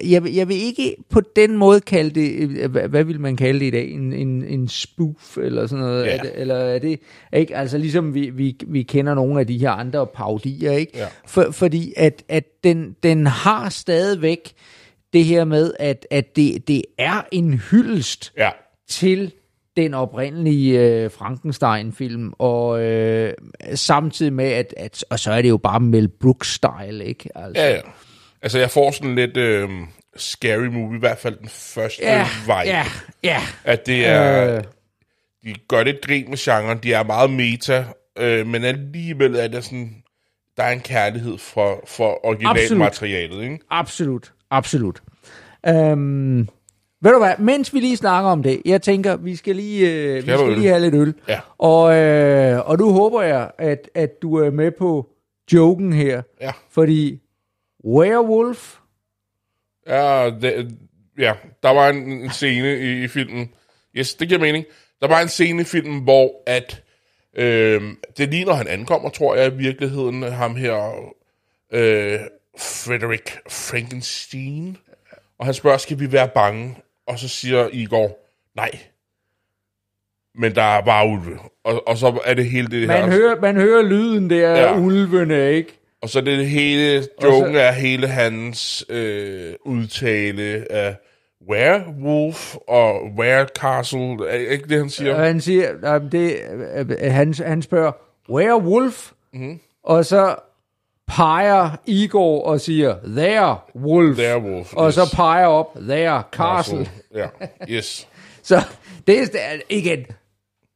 [0.10, 3.36] jeg, vil- jeg vil ikke på den måde kalde det, øh, hvad, hvad vil man
[3.36, 6.18] kalde det i dag, en, en, en spoof eller sådan noget, Ja.
[6.18, 7.00] er det, eller er det,
[7.34, 7.56] ikke?
[7.58, 10.92] Altså ligesom vi, vi, vi kender nogle af de her andre parodier, ikke?
[10.98, 11.06] Ja.
[11.28, 14.52] For, fordi at, at den, den har stadigvæk
[15.14, 18.50] det her med, at, at det, det er en hyldest Ja.
[18.90, 19.32] til
[19.78, 23.34] den oprindelige øh, Frankenstein-film, og øh,
[23.76, 27.30] samtidig med, at, at, og så er det jo bare Mel Brooks-style, ikke?
[27.38, 27.82] Altså, Ja, ja.
[28.42, 29.70] Altså, jeg får sådan lidt øh,
[30.18, 32.64] scary movie, i hvert fald den første ja, vej.
[32.66, 32.86] ja,
[33.24, 33.42] ja.
[33.64, 34.56] At det er...
[34.58, 34.64] Øh.
[35.46, 37.86] De gør det grin med genren, de er meget meta,
[38.20, 39.96] øh, men alligevel er der sådan...
[40.58, 43.60] Der er en kærlighed for, for originalmaterialet, ikke?
[43.70, 45.04] Absolut, absolut.
[45.68, 46.38] Øhm,
[47.02, 50.16] ved du hvad, mens vi lige snakker om det, jeg tænker, vi skal lige, øh,
[50.16, 50.58] vi Skal du skal øl?
[50.58, 51.14] lige have lidt øl.
[51.28, 51.40] Ja.
[51.58, 55.10] Og, øh, og nu håber jeg, at, at du er med på
[55.54, 56.52] joken her, Ja.
[56.72, 57.20] fordi
[57.86, 58.76] Werewolf,
[59.88, 60.78] Ja, det,
[61.18, 63.50] ja, der var en, en scene i, i filmen.
[63.98, 64.66] Yes, det giver mening.
[65.02, 66.84] Der var en scene i filmen, hvor at
[67.38, 67.82] øh,
[68.18, 70.94] det lige når han ankommer, tror jeg i virkeligheden, ham her,
[71.74, 72.20] øh,
[72.60, 74.78] Frederick Frankenstein.
[75.40, 76.78] Og han spørger, skal vi være bange?
[77.08, 78.18] Og så siger Igor,
[78.56, 78.72] nej.
[80.36, 81.40] Men der er bare ulve.
[81.64, 83.12] Og, og så er det hele det man her.
[83.12, 84.74] hører, man hører lyden der Ja.
[84.74, 85.80] af ulvene, ikke?
[86.02, 90.96] Og så er det hele, joken er hele hans øh, udtale af
[91.50, 94.30] werewolf og werecastle.
[94.30, 95.16] Er ikke det, han siger?
[95.16, 96.36] Og han siger, øh, det,
[96.76, 97.92] øh, han, han spørger,
[98.30, 99.12] werewolf?
[99.34, 99.60] Mm-hmm.
[99.84, 100.36] Og så
[101.08, 104.18] peger Igor og siger, there, wolf.
[104.20, 104.96] Werewolf, Og yes.
[104.96, 106.90] så peger op, there, castle.
[107.16, 107.28] Ja,
[107.70, 108.08] yes.
[108.44, 108.62] Så
[109.08, 110.06] det er igen,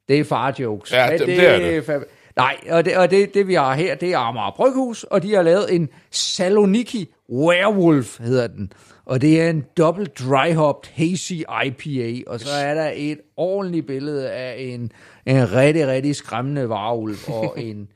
[0.07, 0.91] det er far-jokes.
[0.93, 1.83] Ja, Men det- det er det.
[1.89, 5.23] fandme- Nej, og, det, og det, det vi har her, det er Amager Bryghus, og
[5.23, 8.71] de har lavet en Saloniki Werewolf, hedder den.
[9.05, 11.33] Og det er en double dry hopped hazy
[11.65, 14.91] IPA, og så er der et ordentligt billede af en,
[15.25, 17.87] en rigtig, rigtig skræmmende varulv og en,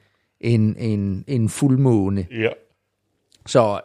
[0.42, 2.28] en, en, en fuldmåne.
[2.32, 2.50] Ja,
[3.46, 3.82] Så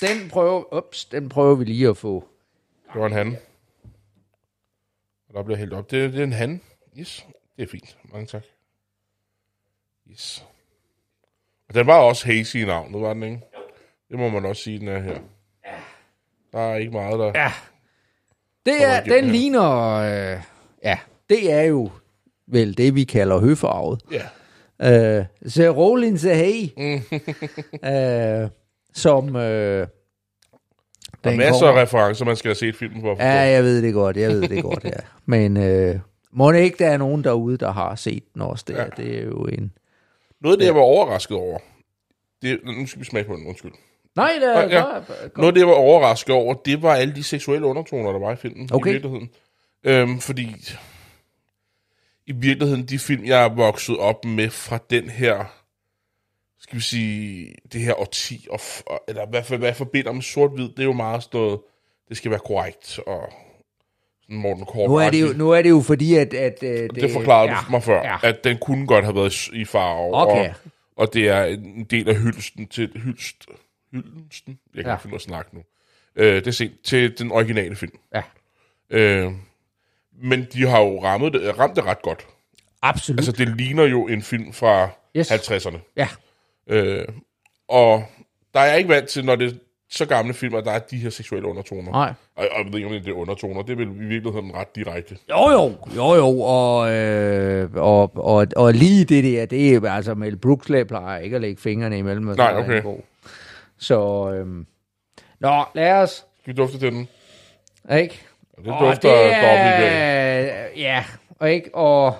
[0.00, 2.28] den prøver, ups, den prøver vi lige at få.
[2.92, 3.36] det var en han.
[5.28, 5.90] Og der bliver hældt op.
[5.90, 6.60] Det, det er en han.
[6.98, 7.96] Yes, det er fint.
[8.12, 8.42] Mange tak.
[10.10, 10.44] Yes.
[11.68, 13.40] Og den var også hazy i navnet, var den ikke?
[14.10, 15.18] Det må man også sige, den er her.
[16.52, 17.32] Der er ikke meget, der...
[17.34, 17.52] Ja.
[18.66, 19.32] Det er, den her.
[19.32, 20.40] ligner, øh,
[20.84, 21.90] ja, det er jo
[22.46, 24.02] vel det, vi kalder høfarvet.
[24.10, 24.28] Ja.
[24.82, 26.68] Øh, så Rollins er hey,
[28.44, 28.48] øh,
[28.94, 29.36] som...
[29.36, 29.86] Øh,
[31.24, 33.10] Der er masser af kommer- referencer, man skal have set filmen for.
[33.12, 33.26] at forstå.
[33.28, 34.90] Ja, jeg ved det godt, jeg ved det godt, ja.
[35.26, 35.98] Men øh,
[36.32, 38.64] må det ikke, der er nogen derude, der har set den også.
[38.68, 38.82] Det, Ja.
[38.82, 38.88] ja.
[38.96, 39.72] det er jo en...
[40.40, 41.58] Noget af det, jeg var overrasket over,
[42.42, 43.72] det, nu skal vi smage på den, undskyld.
[44.16, 44.82] Nej, der Ja, er ja.
[45.36, 48.32] Noget af det, jeg var overrasket over, det var alle de seksuelle undertoner, der var
[48.32, 48.68] i filmen.
[48.72, 48.90] Okay.
[48.90, 49.28] I virkeligheden.
[49.84, 50.56] Øhm, fordi
[52.32, 55.44] i virkeligheden, de film, jeg er vokset op med fra den her,
[56.60, 60.68] skal vi sige, det her årti, og, og, eller hvad, hvad jeg forbinder med sort-hvid,
[60.68, 61.60] det er jo meget sådan noget,
[62.08, 63.32] det skal være korrekt, og
[64.22, 64.90] sådan Morten Kort.
[64.90, 66.34] Nu er, det jo, nu er det jo fordi, at...
[66.34, 68.16] at øh, det, Det forklarede ja, du mig før, Ja.
[68.22, 70.14] at den kunne godt have været i farve.
[70.14, 70.48] Okay.
[70.48, 70.54] Og,
[70.96, 73.46] og det er en del af hylsten til hylst,
[73.92, 74.58] hylsten?
[74.74, 74.94] Jeg kan Ja.
[74.94, 75.62] ikke finde at snakke nu.
[76.16, 77.98] Øh, det er sent til den originale film.
[78.14, 78.22] Ja,
[78.90, 79.32] Øh,
[80.22, 82.26] men de har jo rammet det, ramt det ret godt.
[82.82, 83.18] absolut.
[83.18, 85.30] Altså, det ligner jo en film fra Yes.
[85.32, 85.78] 50'erne.
[85.96, 86.08] ja,
[86.66, 87.04] Øh,
[87.68, 88.04] og
[88.54, 89.56] der er jeg ikke vant til, når det er
[89.90, 91.90] så gamle film, at der er de her seksuelle undertoner.
[91.92, 92.12] nej.
[92.36, 93.62] Og, og jeg ved ikke, om det er undertoner.
[93.62, 95.16] Det er vel i virkeligheden ret direkte.
[95.30, 100.14] Jo, jo, jo, jo, og, øh, og, og, og lige det der, det er altså
[100.14, 102.28] Mel Brooks plejer ikke at lægge fingrene imellem.
[102.28, 102.82] og Nej, okay.
[103.78, 104.66] Så, øhm,
[105.40, 107.08] nå, lad os, Skal vi dufte til den?
[107.98, 108.22] ikke?
[108.58, 111.04] Og det dufter af dobbelt ja,
[111.38, 112.14] og ikke, og,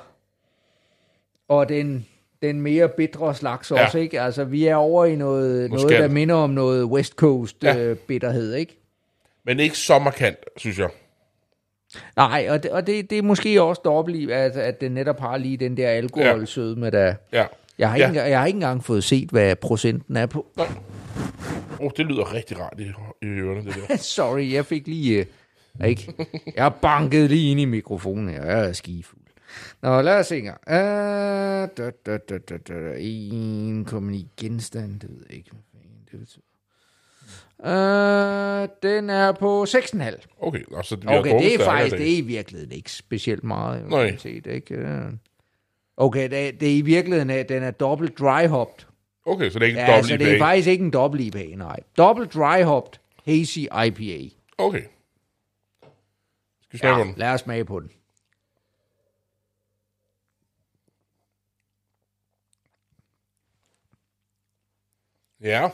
[1.48, 2.06] og den,
[2.42, 3.84] den mere bitre slags Ja.
[3.84, 4.20] også, ikke?
[4.20, 7.76] Altså, vi er over i noget, noget skal- der minder om noget West Coast Ja.
[7.76, 8.78] øh, bitterhed, ikke?
[9.44, 10.88] Men ikke så markant, synes jeg.
[12.16, 15.20] Nej, og det, og det, det er måske også dobbelt i, at, at den netop
[15.20, 17.14] har lige den der alkoholsødme, der...
[17.32, 17.46] Ja.
[17.78, 18.08] Jeg har, Ja.
[18.08, 20.46] ikke, jeg har ikke engang fået set, hvad procenten er på.
[20.56, 20.66] Nej.
[21.80, 22.82] Oh, det lyder rigtig rart i,
[23.22, 23.96] i ørerne, det der.
[24.16, 25.26] Sorry, jeg fik lige...
[25.86, 26.14] Ikke?
[26.56, 28.44] Jeg banket lige ind i mikrofonen her.
[28.44, 29.22] Jeg er skifuld.
[29.82, 30.58] Nå, lad os se engang.
[30.66, 30.74] Uh,
[31.76, 35.50] da, da, da, da, da, 1,9 genstand, det ved jeg ikke.
[35.50, 36.42] hvad Det betyder.
[37.58, 40.36] Uh, den er på 6,5.
[40.40, 43.88] Okay, altså, det Okay, det er faktisk, det er i virkeligheden ikke specielt meget.
[43.88, 44.16] Nej.
[44.16, 44.86] Set, ikke?
[45.96, 48.86] Okay, det, er- det er i virkeligheden, at den er dobbelt dry hopped.
[49.26, 50.44] Okay, så det er ikke Ja, dobbelt så det er IPA.
[50.44, 51.80] faktisk ikke en dobbelt IPA, nej.
[51.98, 54.34] Dobbelt dry hopped hazy IPA.
[54.58, 54.82] Okay.
[56.78, 57.14] Skal vi smage på den?
[57.16, 57.90] lad os smage på den.
[65.40, 65.68] Ja.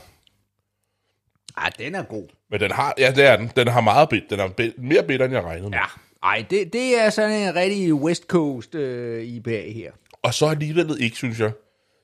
[1.56, 2.28] Ej, den er god.
[2.50, 3.50] Men den har, ja, det er den.
[3.56, 4.22] Den har meget bit.
[4.30, 5.78] Den er bit, mere bitter, end jeg regnede med.
[5.78, 5.84] Ja.
[6.22, 9.92] Ej, det, det er sådan en rigtig West Coast øh, IPA her.
[10.22, 11.52] Og så alligevel ikke, synes jeg.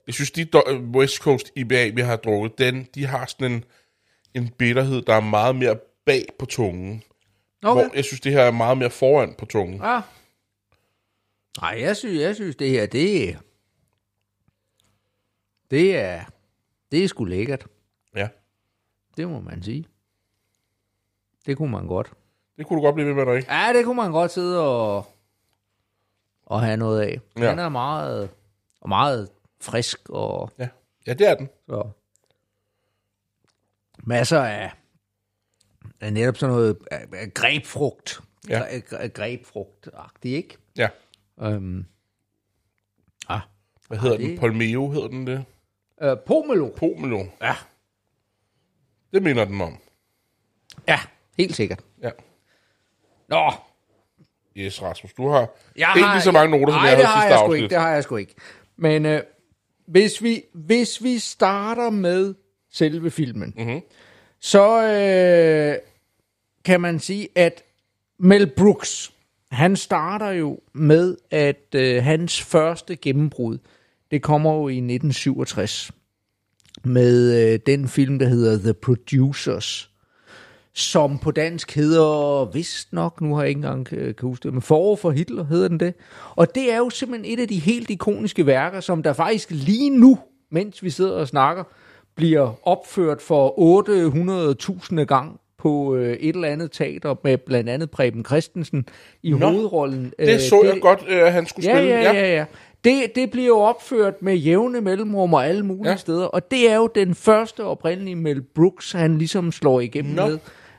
[0.07, 0.47] Jeg synes, de
[0.95, 3.65] West Coast IPA, vi har drukket, den, de har sådan en,
[4.35, 5.77] en bitterhed, der er meget mere
[6.07, 7.03] bag på tungen.
[7.65, 7.85] Okay.
[7.85, 9.77] Hvor jeg synes, det her er meget mere foran på tungen.
[9.83, 10.01] Ja.
[11.61, 13.39] Nej, jeg synes, jeg synes det her, det er...
[15.71, 16.25] Det er...
[16.93, 17.67] Det er sgu lækkert.
[18.17, 18.29] Ja.
[19.17, 19.87] Det må man sige.
[21.47, 22.13] Det kunne man godt.
[22.57, 23.53] Det kunne du godt blive ved med, dig, ikke?
[23.53, 25.07] Ja, det kunne man godt sidde og,
[26.47, 27.21] og have noget af.
[27.39, 27.51] Ja.
[27.51, 28.31] Den er meget,
[28.81, 29.29] og meget
[29.61, 30.69] frisk og Ja.
[31.07, 31.49] Ja, det er den.
[31.69, 31.89] så
[33.99, 34.73] masser af,
[36.05, 38.21] af netop sådan noget af grebfrugt.
[38.49, 38.61] Ja.
[38.61, 40.57] Gre- gre- Grebfrugt-agtigt, ikke?
[40.77, 40.89] Ja.
[41.37, 41.87] Um,
[43.29, 43.41] ah,
[43.89, 44.39] Hvad hedder det- den?
[44.39, 45.45] Polmeo hedder den det?
[46.05, 46.69] uh, pomelo.
[46.77, 47.25] Pomelo.
[47.43, 47.55] Ja.
[49.13, 49.79] Det minder den om.
[50.89, 51.01] Ja,
[51.39, 51.81] helt sikkert.
[52.03, 52.11] Ja.
[53.29, 53.53] Nå,
[54.57, 57.17] Yes, Rasmus, du har jeg ikke lige så mange noter, som nej, jeg det havde
[57.19, 57.63] har sidste jeg afsnit.
[57.63, 58.35] ikke, det har jeg sgu ikke.
[58.77, 59.23] Men øh,
[59.87, 62.35] hvis, vi, hvis vi starter med
[62.71, 63.81] selve filmen, Mhm.
[64.41, 65.79] så øh,
[66.65, 67.63] kan man sige, at
[68.19, 69.13] Mel Brooks,
[69.51, 73.59] han starter jo med, at øh, hans første gennembrud,
[74.11, 75.91] det kommer jo i 1967
[76.85, 79.91] med øh, den film, der hedder The Producers,
[80.73, 84.53] som på dansk hedder, vist nok, nu har jeg ikke engang øh, kan huske det,
[84.53, 85.95] men Forår for Hitler hedder den det.
[86.37, 89.91] Og det er jo simpelthen et af de helt ikoniske værker, som der faktisk lige
[89.91, 90.19] nu,
[90.51, 91.65] mens vi sidder og snakker,
[92.15, 93.49] bliver opført for
[94.93, 98.87] 800.000 gang på øh, et eller andet teater med blandt andet Preben Christensen
[99.23, 100.13] i Nå, hovedrollen.
[100.19, 101.95] Det så jeg godt, øh, han skulle Ja, spille.
[101.95, 102.45] ja, ja, ja.
[102.85, 105.91] Det, det bliver jo opført med jævne mellemrum og alle mulige Ja.
[105.91, 105.97] ja.
[105.97, 110.27] steder, og det er jo den første oprindelige Mel Brooks, han ligesom slår igennem Nå.
[110.27, 110.39] med,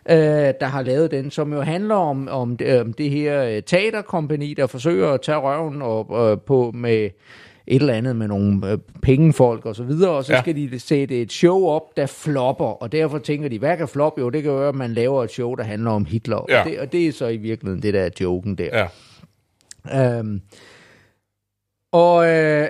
[0.09, 3.63] øh, der har lavet den, som jo handler om, om, det, om det her øh,
[3.63, 7.09] teaterkompani, der forsøger at tage røven og, øh, på med
[7.67, 10.41] et eller andet med nogle øh, pengefolk og så videre, og så Ja.
[10.41, 14.21] skal de sætte et show op, der flopper, og derfor tænker de, hvad kan floppe?
[14.21, 16.59] Jo, det kan være, at man laver et show, der handler om Hitler, Ja.
[16.59, 18.87] og, det, og det er så i virkeligheden det, der er joken der.
[19.85, 20.17] Ja.
[20.19, 20.41] Øhm,
[21.91, 22.67] og øh,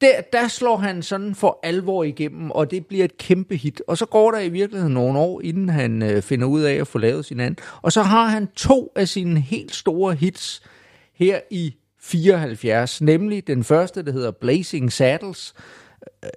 [0.00, 3.82] der, der slår han sådan for alvor igennem, og det bliver et kæmpe hit.
[3.86, 6.86] Og så går der i virkeligheden nogle år, inden han øh, finder ud af at
[6.86, 7.56] få lavet sin anden.
[7.82, 10.62] Og så har han to af sine helt store hits
[11.14, 11.74] her i
[12.08, 15.54] 74, nemlig den første, der hedder Blazing Saddles,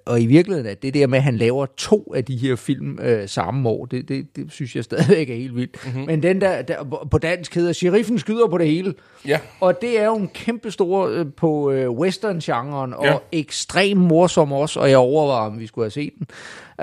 [0.06, 2.98] og i virkeligheden er det der med, at han laver to af de her film
[3.02, 5.76] øh, samme år, det, det, det synes jeg stadigvæk er helt vildt.
[5.86, 6.06] Mm-hmm.
[6.06, 8.94] Men den der, der på dansk hedder Sheriffen skyder på det hele.
[9.26, 9.38] Ja.
[9.60, 13.16] Og det er jo en kæmpe stor øh, på øh, western-genren, og Ja.
[13.32, 16.26] ekstremt morsom også, og jeg overvejer, om vi skulle have set den.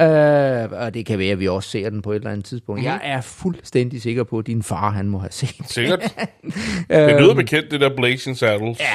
[0.04, 2.82] Øh, og det kan være, at vi også ser den på et eller andet tidspunkt.
[2.82, 2.94] Mm-hmm.
[2.94, 5.66] Jeg er fuldstændig sikker på, at din far, han må have set den.
[5.66, 6.00] Sikkert.
[6.90, 8.80] det lyder bekendt, det der Blazing Saddles.
[8.80, 8.86] Ja.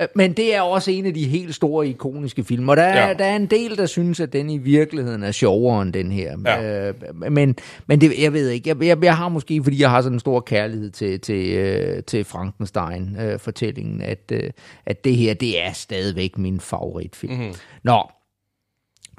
[0.00, 3.08] Øh, Men det er også en af de helt store ikoniske film, og der er,
[3.08, 3.14] Ja.
[3.14, 6.36] der er en del, der synes, at den i virkeligheden er sjovere end den her.
[6.46, 6.88] Ja.
[6.88, 6.94] Øh,
[7.32, 7.56] men
[7.86, 10.20] men det, jeg ved ikke, jeg, jeg, jeg har måske, fordi jeg har sådan en
[10.20, 14.50] stor kærlighed til, til, øh, til Frankenstein-fortællingen, at, øh,
[14.86, 17.32] at det her, det er stadigvæk min favoritfilm.
[17.32, 17.42] Mhm.
[17.42, 17.54] Mm-hmm.
[17.84, 18.02] Nå,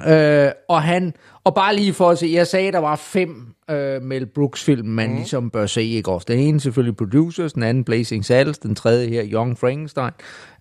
[0.08, 1.14] Øh, og han,
[1.48, 4.88] og bare lige for at se, jeg sagde, der var fem øh, Mel Brooks film,
[4.88, 5.16] man mm.
[5.16, 6.26] ligesom bør se, ikke også?
[6.28, 10.12] Den ene selvfølgelig Producers, den anden Blazing Saddles, den tredje her Young Frankenstein.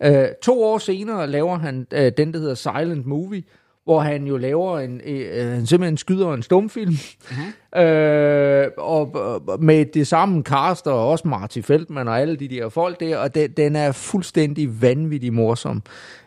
[0.03, 3.43] Øh, to år senere laver han øh, den, der hedder Silent Movie,
[3.87, 7.81] hvor han jo laver en, øh, han simpelthen skyder en stumfilm, mm-hmm.
[7.83, 12.69] øh, og, og med det samme cast, og også Marty Feldman og alle de der
[12.69, 15.83] folk der, og den, den er fuldstændig vanvittig morsom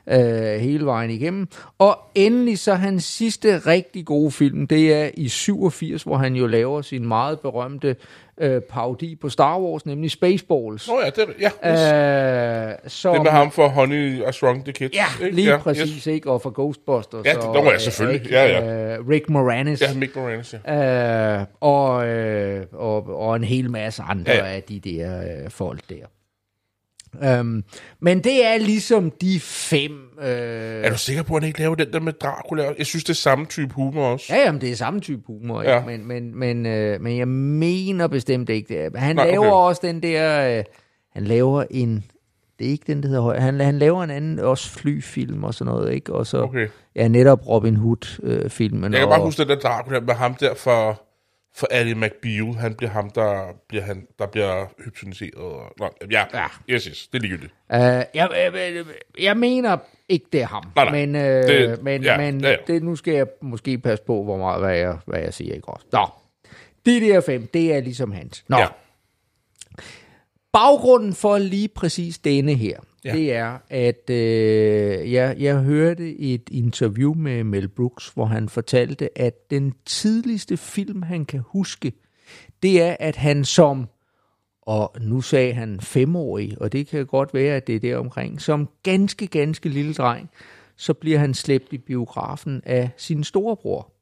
[0.09, 1.47] øh, hele vejen igennem.
[1.79, 6.47] Og endelig så hans sidste rigtig gode film, det er i 87, hvor han jo
[6.47, 7.95] laver sin meget berømte
[8.39, 10.87] øh, parodi på Star Wars, nemlig Spaceballs.
[10.87, 12.73] Nå ja, det, ja, yes.
[12.83, 14.95] Øh, som, det med ham for Honey, I Shrunk the Kids.
[14.95, 15.35] Ja, ikke?
[15.35, 16.07] lige ja, ja, præcis, Yes.
[16.07, 16.31] ikke?
[16.31, 17.25] Og for Ghostbusters.
[17.25, 18.21] Ja, det- og, var jeg selvfølgelig.
[18.21, 18.35] ikke?
[18.35, 19.81] Ja, Øh, Rick Moranis.
[19.81, 21.39] Ja, Mick Moranis, ja.
[21.39, 24.49] Øh, og, øh, og, og en hel masse andre Ja, ja, ja.
[24.49, 24.55] ja.
[24.55, 25.95] af de der øh, folk der.
[27.23, 27.63] Øhm,
[28.01, 29.91] men det er ligesom de fem...
[30.21, 32.73] Øh, Er du sikker på, at han ikke laver den der med Dracula?
[32.77, 34.25] Jeg synes, det er samme type humor også.
[34.35, 35.75] Ja, jamen, det er samme type humor, ja.
[35.75, 35.85] Ja.
[35.85, 38.99] men, men, men, øh, men jeg mener bestemt ikke det.
[38.99, 39.69] Han Nej, laver okay.
[39.69, 40.57] også den der...
[40.57, 40.63] Øh,
[41.13, 42.03] han laver en...
[42.59, 43.39] Det er ikke den, der hedder høj.
[43.39, 46.13] Han, han laver en anden, også flyfilm og sådan noget, ikke?
[46.13, 46.67] Og så, Okay.
[46.95, 48.83] ja, netop Robin Hood-filmen.
[48.93, 51.01] Jeg kan og, bare huske den der Dracula med ham der for,
[51.55, 52.53] for Ali McBeal.
[52.53, 55.33] Han bliver ham, der bliver, han, der bliver hypnotiseret.
[55.35, 56.45] Og, ja, Ja.
[56.69, 57.53] yes, yes, det er ligegyldigt.
[57.73, 58.85] Øh, jeg, jeg,
[59.19, 59.77] jeg mener
[60.09, 60.63] ikke, det er ham.
[60.75, 60.91] Nej, nej.
[61.05, 62.55] Men, øh, Det- men, ja, men ja, ja.
[62.67, 65.55] Det, nu skal jeg måske passe på, hvor meget, hvad jeg, hvad jeg siger.
[65.55, 65.85] Ikke også?
[65.91, 66.07] Nå,
[66.85, 68.43] de der fem, det er ligesom hans.
[68.47, 68.67] Nå, Ja.
[70.53, 73.13] Baggrunden for lige præcis denne her, Ja.
[73.13, 79.19] det er, at øh, jeg, jeg hørte et interview med Mel Brooks, hvor han fortalte,
[79.19, 81.91] at den tidligste film, han kan huske,
[82.63, 83.87] det er, at han som,
[84.61, 88.41] og nu sagde han femårig, og det kan godt være, at det er der omkring,
[88.41, 90.29] som ganske, ganske lille dreng,
[90.75, 93.93] så bliver han slæbt i biografen af sin storebror.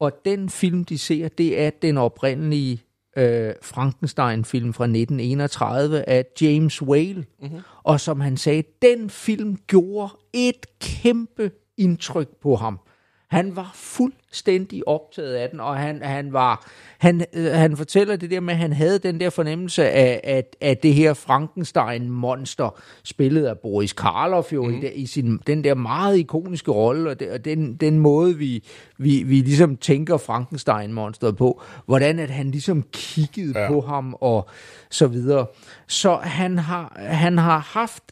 [0.00, 2.82] Og den film, de ser, det er den oprindelige
[3.16, 7.24] øh, Frankenstein-film fra 1931 af James Whale.
[7.42, 7.58] Mm-hmm.
[7.82, 12.80] Og som han sagde, den film gjorde et kæmpe indtryk på ham.
[13.28, 18.30] Han var fuldstændig optaget af den, og han, han var, han, øh, han fortæller det
[18.30, 23.46] der med, at han havde den der fornemmelse af, at, at det her Frankenstein-monster, spillet
[23.46, 24.74] af Boris Karloff jo, mm.
[24.74, 28.36] i, det, i sin, den der meget ikoniske rolle, og, det, og den, den måde,
[28.36, 28.64] vi,
[28.98, 33.68] vi, vi ligesom tænker Frankenstein-monsteret på, hvordan at han ligesom kiggede ja.
[33.68, 34.48] på ham, og
[34.90, 35.46] så videre.
[35.86, 38.02] Så han har, han har haft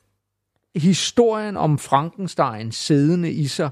[0.76, 3.70] historien om Frankenstein siddende i sig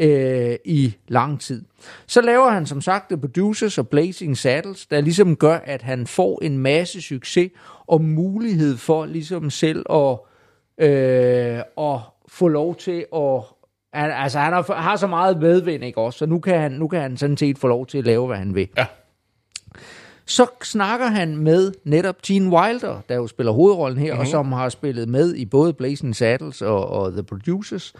[0.00, 1.64] øh, i lang tid.
[2.06, 6.06] Så laver han som sagt The Producers og Blazing Saddles, der ligesom gør, at han
[6.06, 7.50] får en masse succes
[7.86, 10.18] og mulighed for ligesom selv at,
[10.78, 13.40] øh, at få lov til at
[13.94, 16.18] han, altså han har, har så meget medvind, ikke også?
[16.18, 18.36] Så nu kan, han, nu kan han sådan set få lov til at lave, hvad
[18.36, 18.68] han vil.
[18.76, 18.86] Ja.
[20.26, 24.20] Så snakker han med netop Gene Wilder, der jo spiller hovedrollen her, mm-hmm.
[24.20, 27.94] og som har spillet med i både Blazing Saddles og, og The Producers.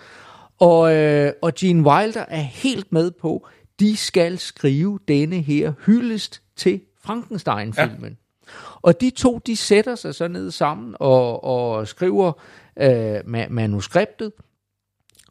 [0.65, 3.47] Og, øh, og Gene Wilder er helt med på,
[3.81, 8.11] de skal skrive denne her hyldest til Frankenstein-filmen.
[8.11, 8.51] Ja.
[8.83, 12.33] Og de to, de sætter sig så ned sammen og, og skriver
[12.81, 14.33] øh, ma- manuskriptet.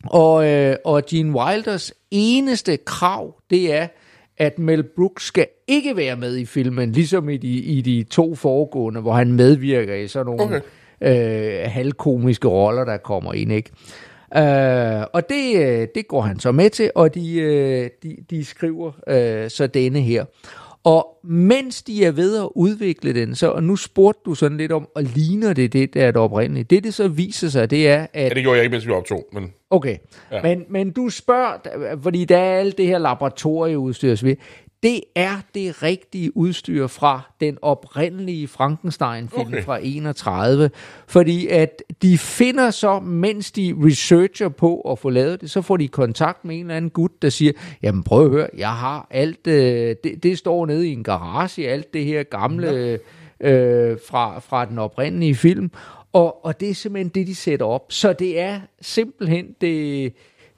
[0.04, 3.88] Og, øh, og Gene Wilders eneste krav, det er,
[4.38, 8.36] at Mel Brooks skal ikke være med i filmen, ligesom i de, i de to
[8.36, 10.62] foregående, hvor han medvirker i sådan nogle okay.
[11.02, 13.70] øh, halvkomiske roller, der kommer ind, ikke?
[13.72, 14.13] Øh,
[15.14, 18.92] og det, øh, det går han så med til, og de, øh, de, de skriver
[19.08, 20.26] øh, så denne her.
[20.84, 24.72] Og mens de er ved at udvikle den, så, og nu spurgte du sådan lidt
[24.72, 26.64] om, og ligner det det, der er det oprindelige?
[26.64, 28.30] Det, det så viser sig, det er, at...
[28.30, 29.98] Ja, det gjorde jeg ikke, mens vi optog, men Okay,
[30.32, 30.42] Ja.
[30.44, 31.58] men, men du spørger,
[32.04, 34.36] fordi der er alt det her laboratorieudstyr osv.,
[34.84, 39.64] det er det rigtige udstyr fra den oprindelige Frankenstein-film Okay.
[39.64, 40.70] fra 31,
[41.08, 45.78] fordi at de finder så, mens de researcher på at få lavet det, så får
[45.78, 47.52] de kontakt med en eller anden gut, der siger,
[47.84, 51.70] jamen prøv at høre, jeg har alt, øh, det, det står nede i en garage,
[51.70, 53.00] alt det her gamle
[53.40, 55.72] øh, fra, fra den oprindelige film,
[56.14, 57.86] og, og det er simpelthen det, de sætter op.
[57.90, 60.14] Så det er simpelthen det,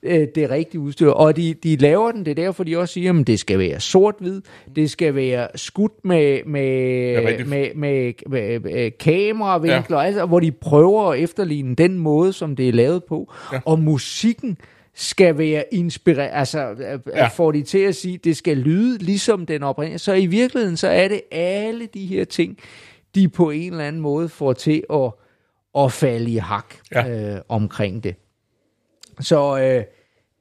[0.06, 1.10] øh, det rigtige udstyr.
[1.10, 3.80] Og de, de laver den, det er derfor, de også siger, at det skal være
[3.80, 4.42] sort-hvid,
[4.76, 7.50] det skal være skudt med, med, rigtigt.
[7.50, 10.06] med, med, med, med kameravinkler, ja.
[10.06, 13.34] altså, hvor de prøver at efterligne den måde, som det er lavet på.
[13.54, 13.60] Ja.
[13.66, 14.58] Og musikken
[14.98, 16.98] skal være inspireret, altså Ja.
[17.16, 17.28] ja.
[17.28, 20.00] får de til at sige, det skal lyde ligesom den oprindelige.
[20.00, 22.58] Så i virkeligheden, så er det alle de her ting,
[23.16, 25.12] de på en eller anden måde får til at,
[25.78, 27.34] at falde i hak Ja.
[27.36, 28.16] øh, omkring det.
[29.20, 29.84] Så øh,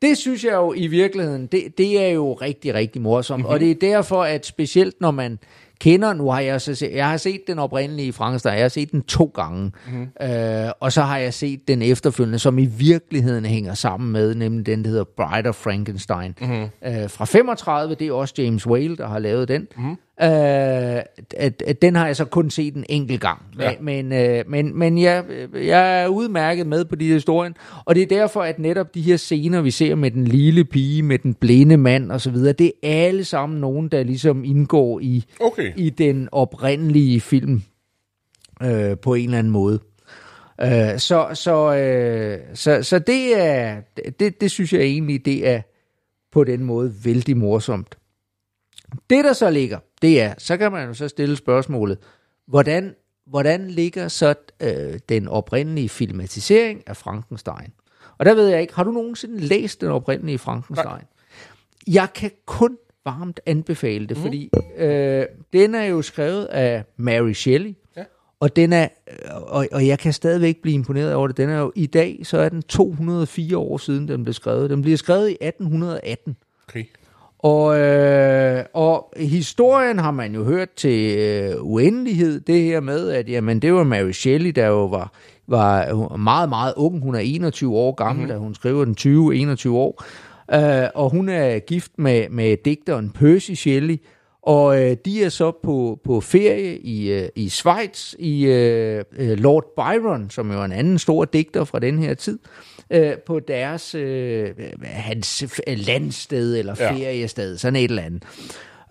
[0.02, 3.38] det synes jeg jo i virkeligheden, det, det er jo rigtig, rigtig morsomt.
[3.38, 3.52] Mm-hmm.
[3.52, 5.38] Og det er derfor, at specielt når man
[5.80, 8.92] kender, nu har jeg så set, jeg har set den oprindelige Frankenstein, jeg har set
[8.92, 10.28] den to gange, mm-hmm.
[10.30, 14.66] øh, og så har jeg set den efterfølgende, som i virkeligheden hænger sammen med, nemlig
[14.66, 16.35] den, der hedder Bride of Frankenstein.
[16.40, 16.62] Mm-hmm.
[16.85, 19.69] Øh, fra 35, det er også James Whale, der har lavet den.
[19.77, 19.96] Mm-hmm.
[20.23, 21.02] Øh,
[21.37, 23.42] at, at den har jeg så kun set en enkelt gang.
[23.58, 23.73] Ja.
[23.81, 27.54] Men, men, øh, men, men jeg, jeg er udmærket med på de historien,
[27.85, 31.02] og det er derfor, at netop de her scener, vi ser med den lille pige,
[31.02, 35.00] med den blinde mand og så videre, det er alle sammen nogen, der ligesom indgår
[35.00, 35.73] i, okay.
[35.77, 37.62] i den oprindelige film
[38.62, 39.81] øh, på en eller anden måde.
[40.60, 43.81] Øh, så, så, øh, så, så det er
[44.21, 45.60] det, det synes jeg egentlig, det er
[46.33, 47.98] på den måde vældig morsomt.
[49.10, 51.98] Det der så ligger, det er, så kan man jo så stille spørgsmålet,
[52.46, 52.94] hvordan
[53.27, 57.73] hvordan ligger så øh, den oprindelige filmatisering af Frankenstein?
[58.19, 60.87] Og der ved jeg ikke, har du nogensinde læst den oprindelige Frankenstein?
[60.88, 61.05] Nej.
[61.87, 64.23] Jeg kan kun varmt anbefale det, mm.
[64.23, 68.05] fordi øh, den er jo skrevet af Mary Shelley, Ja.
[68.40, 68.88] og den er,
[69.31, 71.37] og, og jeg kan stadigvæk blive imponeret over det.
[71.37, 74.71] Den er jo i dag, så er den 204 år siden, den blev skrevet.
[74.71, 76.37] Den blev skrevet i 1818.
[76.69, 76.85] Okay.
[77.45, 83.29] Og, øh, og historien har man jo hørt til øh, uendelighed, det her med, at
[83.29, 85.13] jamen, det var Mary Shelley, der jo var,
[85.47, 87.03] var meget, meget ung.
[87.03, 88.29] Hun er 21 år gammel, mm.
[88.29, 90.05] da hun skriver den 20-21 år.
[90.55, 93.97] Øh, og hun er gift med, med digteren Percy Shelley,
[94.47, 99.38] og øh, de er så på, på ferie i, øh, i Schweiz, i øh, øh,
[99.38, 102.38] Lord Byron, som jo er en anden stor digter fra den her tid,
[102.90, 104.51] øh, på deres øh,
[104.83, 106.90] hans f- landsted eller Ja.
[106.92, 108.23] feriested, sådan et eller andet.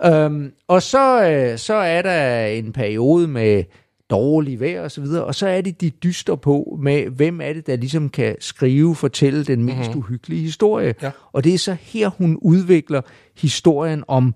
[0.06, 3.64] Øhm, og så, øh, så er der en periode med
[4.10, 7.54] dårlig vejr og så videre, og så er det, de dyster på med, hvem er
[7.54, 9.99] det, der ligesom kan skrive, fortælle den mest mm-hmm.
[9.99, 10.95] uhyggelige historie.
[11.01, 11.12] Ja.
[11.32, 13.01] Og det er så her, hun udvikler
[13.38, 14.36] historien om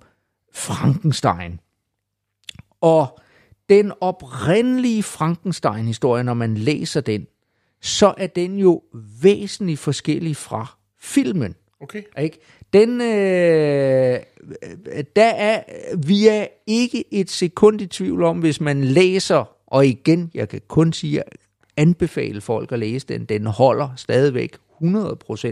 [0.57, 1.59] Frankenstein.
[2.81, 3.19] Og
[3.69, 7.27] den oprindelige Frankenstein-historie, når man læser den,
[7.81, 8.83] så er den jo
[9.21, 11.55] væsentligt forskellig fra filmen.
[11.81, 12.03] Okay.
[12.19, 12.39] Ikke?
[12.73, 14.19] Den, øh,
[15.15, 15.63] der er,
[16.07, 20.61] vi er ikke et sekund i tvivl om, hvis man læser, og igen, jeg kan
[20.67, 21.23] kun sige,
[21.77, 25.47] anbefale folk at læse den, den holder stadigvæk 100%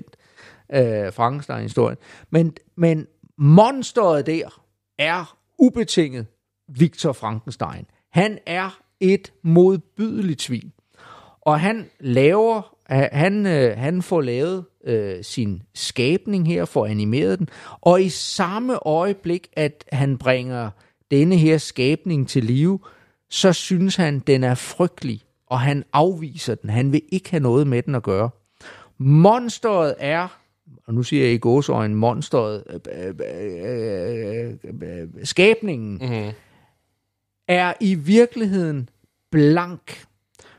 [0.74, 1.98] øh, Frankenstein-historien.
[2.30, 4.65] Men, men monsteret der
[4.98, 6.26] er ubetinget
[6.68, 7.86] Victor Frankenstein.
[8.12, 10.72] Han er et modbydeligt svin.
[11.42, 17.50] Og han laver, han, øh, han får lavet øh, sin skabning her, får animeret den,
[17.82, 20.70] og i samme øjeblik, at han bringer
[21.12, 22.80] denne her skabning til live,
[23.30, 26.70] så synes han, den er frygtelig, og han afviser den.
[26.70, 28.30] Han vil ikke have noget med den at gøre.
[28.98, 30.40] Monsteret er,
[30.88, 36.32] og nu siger jeg i gåsøjne, monsteret, øh, øh, øh, øh, skabningen, mm-hmm.
[37.48, 38.90] er i virkeligheden
[39.32, 40.06] blank.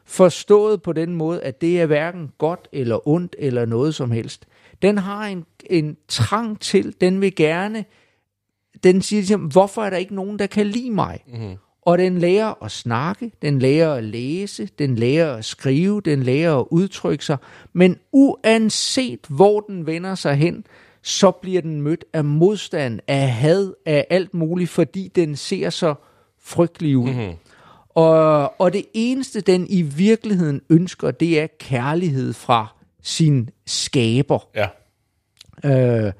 [0.04, 4.46] Forstået på den måde, at det er hverken godt eller ondt eller noget som helst.
[4.82, 7.84] Den har en, en trang til, den vil gerne,
[8.84, 11.24] den siger ligesom, hvorfor er der ikke nogen, der kan lide mig?
[11.26, 11.56] Mm-hmm.
[11.86, 16.56] Og den lærer at snakke, den lærer at læse, den lærer at skrive, den lærer
[16.60, 17.36] at udtrykke sig.
[17.72, 20.64] Men uanset hvor den vender sig hen,
[21.02, 25.94] så bliver den mødt af modstand, af had, af alt muligt, fordi den ser så
[26.42, 27.10] frygtelig ud.
[27.10, 27.34] Mm-hmm.
[27.88, 34.48] Og, og det eneste, den i virkeligheden ønsker, det er kærlighed fra sin skaber.
[34.54, 34.68] Ja.
[36.06, 36.12] Øh,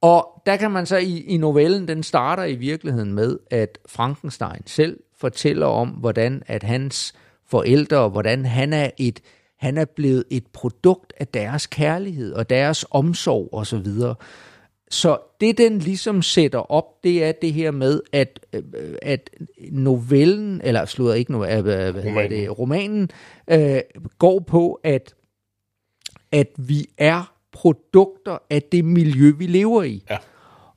[0.00, 4.66] og der kan man så i, i novellen, den starter i virkeligheden med, at Frankenstein
[4.66, 7.14] selv fortæller om, hvordan at hans
[7.46, 9.20] forældre, hvordan han er et
[9.60, 14.14] han er blevet et produkt af deres kærlighed og deres omsorg og så videre.
[14.90, 18.62] Så det, den ligesom sætter op, det er det her med, at, øh,
[19.02, 19.30] at
[19.70, 22.30] novellen, eller slutter ikke novellen, hvad hedder Romanen.
[22.30, 23.10] det, romanen,
[23.50, 23.80] øh,
[24.18, 25.14] går på, at,
[26.32, 30.04] at vi er produkter af det miljø, vi lever i.
[30.10, 30.16] Ja.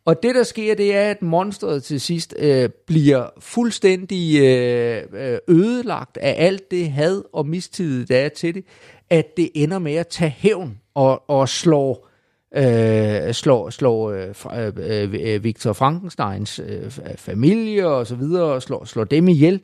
[0.06, 5.38] Og det, der sker, det er, at monstret til sidst øh, bliver fuldstændig øh, øh,
[5.48, 8.66] ødelagt af alt det had og mistillid, der er til det,
[9.10, 12.10] at det ender med at tage hævn og, og slår,
[12.56, 18.62] øh, slår, slår øh, øh, øh, Victor Frankensteins øh, fa- familie og så videre, og
[18.62, 19.62] slår, slår dem ihjel.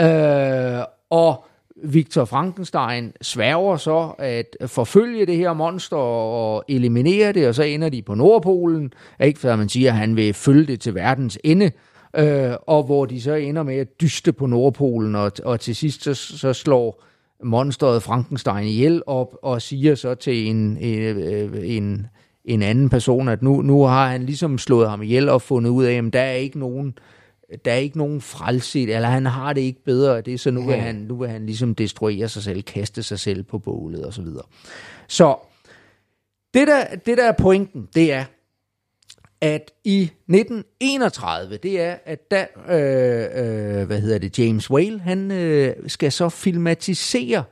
[0.00, 1.44] Øh, og
[1.84, 7.88] Victor Frankenstein sværger så at forfølge det her monster og eliminere det, og så ender
[7.88, 9.40] de på Nordpolen, ikke?
[9.40, 11.70] For man siger, at han vil følge det til verdens ende,
[12.16, 16.02] øh, og hvor de så ender med at dyste på Nordpolen, og, og til sidst
[16.02, 17.02] så, så slår
[17.44, 21.16] monsteret Frankenstein ihjel op og siger så til en, en,
[21.64, 22.06] en,
[22.44, 25.84] en anden person, at nu, nu har han ligesom slået ham ihjel og fundet ud
[25.84, 26.94] af, at der er ikke nogen
[27.64, 30.50] der er ikke nogen frelse, i det, eller han har det ikke bedre det, så
[30.50, 34.04] nu vil, han, nu vil han ligesom destruere sig selv, kaste sig selv på bålet
[34.04, 34.44] og så videre.
[35.08, 35.36] Så
[36.54, 38.24] det der, det der er pointen, det er,
[39.40, 45.30] at i 1931, det er, at der, øh, øh, hvad hedder det, James Whale, han
[45.30, 47.44] øh, skal så filmatisere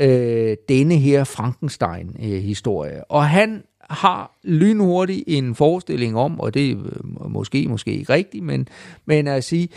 [0.00, 3.04] øh, denne her Frankenstein-historie.
[3.04, 8.44] Og han har lynhurtigt en forestilling om, og det er øh, måske, måske ikke rigtigt,
[8.44, 8.68] men,
[9.06, 9.68] men at sige,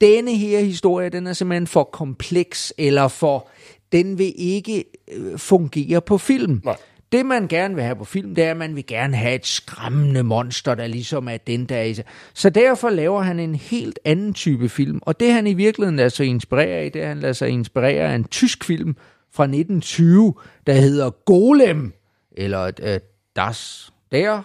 [0.00, 3.48] denne her historie, den er simpelthen for kompleks, eller for,
[3.92, 6.60] den vil ikke øh, fungere på film.
[6.64, 6.76] Nej.
[7.12, 9.46] det man gerne vil have på film, det er, at man vil gerne have et
[9.46, 12.04] skræmmende monster, der ligesom er den, der er i sig.
[12.34, 14.98] Så derfor laver han en helt anden type film.
[15.02, 18.12] Og det han i virkeligheden lader sig inspirere af, det er, han lader sig inspirere
[18.12, 18.96] af en tysk film
[19.32, 20.34] fra 1920,
[20.66, 21.92] der hedder Golem,
[22.36, 23.00] eller øh,
[23.46, 24.42] Das, der,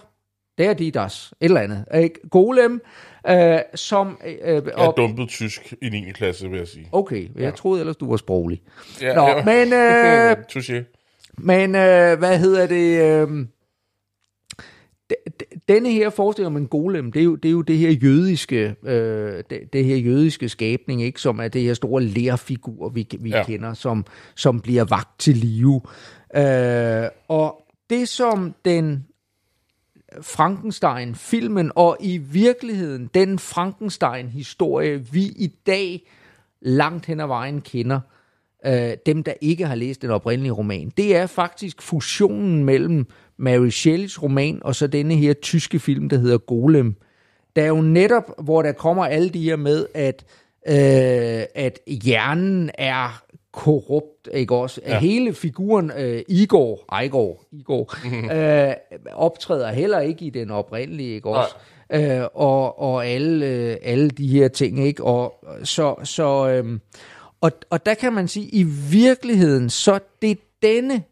[0.57, 1.85] der die das, et eller andet.
[1.95, 2.29] Ikke?
[2.29, 2.81] Golem,
[3.29, 4.17] øh, som...
[4.25, 6.11] Øh, Jeg er dumpet tysk i 9.
[6.11, 6.89] klasse, vil jeg sige.
[6.91, 7.51] Okay, jeg ja.
[7.51, 8.61] troede ellers, du var sproglig.
[9.01, 9.43] Ja, Nå, ja.
[9.45, 10.83] men, øh, Touché.
[11.37, 13.01] men øh, hvad hedder det?
[13.01, 13.45] Øh,
[15.67, 18.75] denne her forestilling om en golem, det er jo det, er jo det her jødiske,
[18.83, 23.29] øh, det, det her jødiske skabning, ikke, som er det her store lærfigur, vi, vi
[23.29, 23.43] ja.
[23.45, 25.81] kender, som, som bliver vagt til live.
[26.35, 27.62] Øh, og
[27.93, 29.05] det, som den
[30.21, 36.09] Frankenstein-filmen, og i virkeligheden den Frankenstein-historie, vi i dag
[36.61, 37.99] langt hen ad vejen kender,
[38.65, 43.69] øh, dem der ikke har læst den oprindelige roman, det er faktisk fusionen mellem Mary
[43.69, 46.95] Shelleys roman og så denne her tyske film, der hedder Golem.
[47.55, 50.25] Der er jo netop, hvor der kommer alle de her med, at,
[50.67, 53.23] øh, at hjernen er
[53.53, 54.81] korrupt, ikke også?
[54.85, 54.99] Ja.
[54.99, 58.29] Hele figuren øh, Igor, Igor, Igor Mhm.
[58.37, 58.73] øh,
[59.13, 61.55] optræder heller ikke i den oprindelige, ikke også?
[61.93, 65.03] Øh, og, og alle, øh, alle de her ting, ikke?
[65.03, 66.79] Og så, så øh,
[67.41, 71.03] og, og der kan man sige, i virkeligheden, så det denne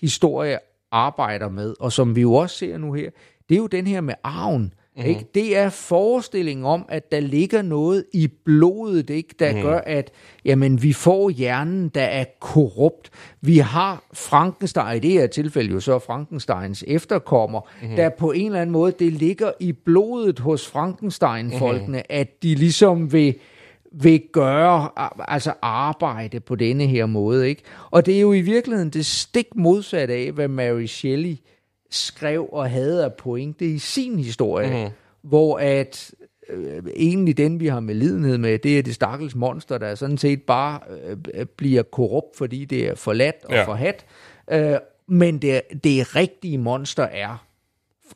[0.00, 0.58] historie
[0.92, 3.10] arbejder med, og som vi jo også ser nu her,
[3.48, 4.74] det er jo den her med arven.
[4.98, 5.10] Mm-hmm.
[5.10, 5.26] Ikke?
[5.34, 9.34] Det er forestillingen om, at der ligger noget i blodet, ikke?
[9.38, 9.66] der mm-hmm.
[9.66, 10.10] gør, at
[10.44, 13.10] jamen, vi får hjernen, der er korrupt.
[13.40, 17.96] Vi har Frankenstein, i det her tilfælde jo så Frankensteins efterkommer, mm-hmm.
[17.96, 22.04] der på en eller anden måde, det ligger i blodet hos Frankenstein-folkene, mm-hmm.
[22.08, 23.34] at de ligesom vil
[23.92, 24.88] vil gøre,
[25.28, 27.48] altså arbejde på denne her måde.
[27.48, 27.62] Ikke?
[27.90, 31.36] Og det er jo i virkeligheden det stik modsatte af, hvad Mary Shelley
[31.90, 34.90] skrev og havde af pointe i sin historie, mm.
[35.28, 36.14] hvor at
[36.50, 40.18] øh, egentlig den, vi har med lidenhed med, det er det stakkels monster, der sådan
[40.18, 40.80] set bare
[41.34, 43.64] øh, bliver korrupt, fordi det er forladt og Ja.
[43.64, 44.04] forhat.
[44.50, 44.76] Øh,
[45.08, 47.44] men det, det rigtige monster er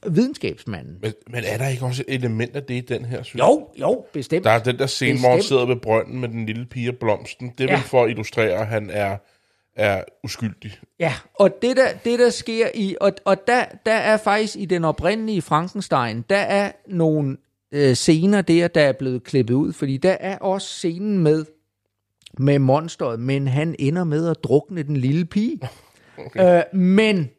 [0.06, 0.98] videnskabsmanden.
[1.02, 3.68] Men, men er der ikke også et element af det i den her, synes Jo,
[3.80, 4.44] jo, bestemt.
[4.44, 5.48] Der er den der scene, hvor han Bestemt.
[5.48, 7.52] sidder ved brønden med den lille pige og blomsten.
[7.58, 7.72] Det er.
[7.72, 7.76] Ja.
[7.78, 9.16] vel for at illustrere, at han er,
[9.76, 10.78] er uskyldig.
[11.00, 14.64] Ja, og det der, det der sker i, og, og der, der er faktisk i
[14.64, 17.36] den oprindelige Frankenstein, der er nogle
[17.72, 21.44] øh, scener der, der er blevet klippet ud, fordi der er også scenen med,
[22.38, 25.60] med monsteret, men han ender med at drukne den lille pige.
[26.18, 26.58] Okay.
[26.58, 27.30] Øh, men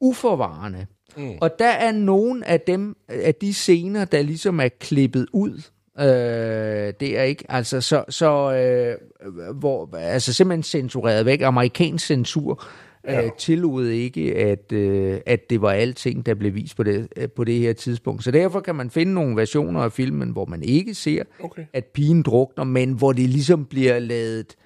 [0.00, 0.86] uforvarende.
[1.16, 1.38] Mm.
[1.40, 5.62] Og der er nogle af dem, af de scener, der ligesom er klippet ud.
[6.00, 8.96] Øh, det er ikke, altså så, så øh,
[9.54, 11.40] hvor, altså simpelthen censureret væk.
[11.42, 12.64] Amerikansk censur
[13.08, 17.28] øh, tillod ikke, at, øh, at det var alting, der blev vist på det, øh,
[17.28, 18.24] på det her tidspunkt.
[18.24, 21.64] Så derfor kan man finde nogle versioner af filmen, hvor man ikke ser, Okay.
[21.72, 24.56] at pigen drukner, men hvor det ligesom bliver lavet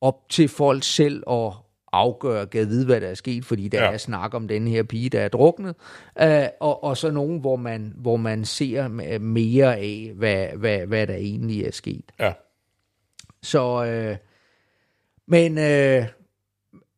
[0.00, 1.52] op til folk selv at
[1.92, 3.92] afgøre, kan vide, hvad der er sket, fordi der Ja.
[3.92, 5.74] er snak om den her pige, der er druknet,
[6.22, 8.88] øh, og, og så nogen, hvor man, hvor man ser
[9.18, 12.04] mere af, hvad, hvad, hvad der egentlig er sket.
[12.20, 12.32] Ja.
[13.42, 14.16] Så, øh,
[15.26, 16.06] men, øh,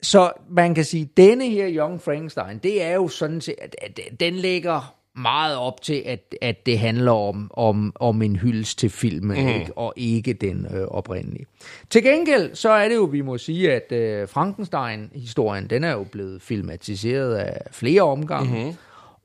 [0.03, 4.35] så man kan sige, denne her Young Frankenstein, det er jo sådan set, at den
[4.35, 9.43] ligger meget op til, at, at det handler om, om, om en hyldest til filmen,
[9.43, 9.49] mm.
[9.49, 9.79] ikke?
[9.79, 11.47] og ikke den øh, oprindelige.
[11.91, 16.05] Til gengæld, så er det jo, vi må sige, at øh, Frankenstein-historien, den er jo
[16.05, 18.77] blevet filmatiseret af flere omgange, mm.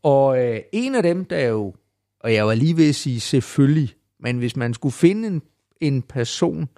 [0.04, 1.74] og øh, en af dem, der er jo,
[2.20, 5.42] og jeg var lige ved at sige selvfølgelig, men hvis man skulle finde en,
[5.82, 6.70] en person,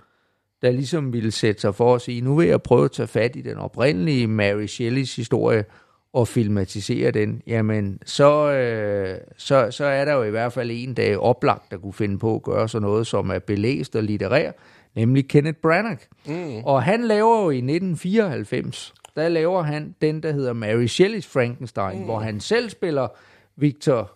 [0.62, 3.36] der ligesom ville sætte sig for at sige, nu vil jeg prøve at tage fat
[3.36, 5.66] i den oprindelige Mary Shelleys historie
[6.14, 10.96] og filmatisere den, jamen så, øh, så, så er der jo i hvert fald en,
[10.98, 14.52] er oplagt, der kunne finde på at gøre sådan noget, som er belæst og litterær,
[14.96, 16.00] nemlig Kenneth Branagh.
[16.28, 16.64] Mm.
[16.64, 22.00] Og han laver jo i 1994, der laver han den, der hedder Mary Shelleys Frankenstein,
[22.00, 22.06] mm.
[22.06, 23.08] hvor han selv spiller
[23.56, 24.12] Victor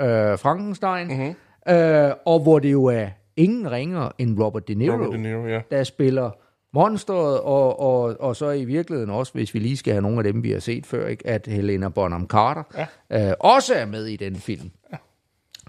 [0.00, 1.74] øh, Frankenstein, mm-hmm.
[1.74, 5.46] øh, og hvor det jo er ingen ringer end Robert De Niro, Robert De Niro,
[5.46, 5.60] ja.
[5.70, 6.30] der spiller
[6.76, 10.24] monsteret, og, og, og så i virkeligheden også, hvis vi lige skal have nogle af
[10.24, 12.62] dem, vi har set før, ikke, at Helena Bonham Carter
[13.10, 13.28] ja.
[13.28, 14.70] øh, også er med i den film.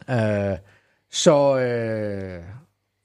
[0.10, 0.52] Ja.
[0.52, 0.58] Øh,
[1.12, 2.44] så, øh,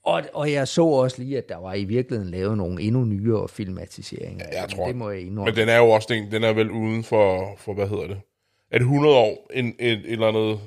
[0.03, 3.47] og, og jeg så også lige, at der var i virkeligheden lavet nogle endnu nyere
[3.47, 4.45] filmatiseringer.
[4.51, 5.45] Ja, jeg tror det må jeg indrømme.
[5.45, 8.21] Men den er jo også, den, den er vel uden for, for hvad hedder det?
[8.71, 10.59] Er det 100 år, en, et, et eller andet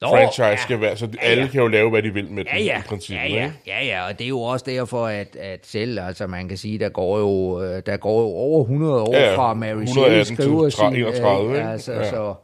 [0.00, 0.56] Nå, franchise ja.
[0.56, 1.48] skal være, så Ja, alle ja.
[1.48, 2.78] kan jo lave, hvad de vil med Ja, den, ja.
[2.78, 3.22] i princippet.
[3.24, 6.48] ja, ja, ja, ja, og det er jo også derfor, at, at selv, altså man
[6.48, 9.36] kan sige, der går jo, øh, der går jo over 100 år Ja, ja.
[9.36, 10.86] fra Mary 118 Shelley skriver sin...
[11.00, 11.68] 31, øh, ikke?
[11.70, 12.10] Altså, Ja.
[12.10, 12.34] så,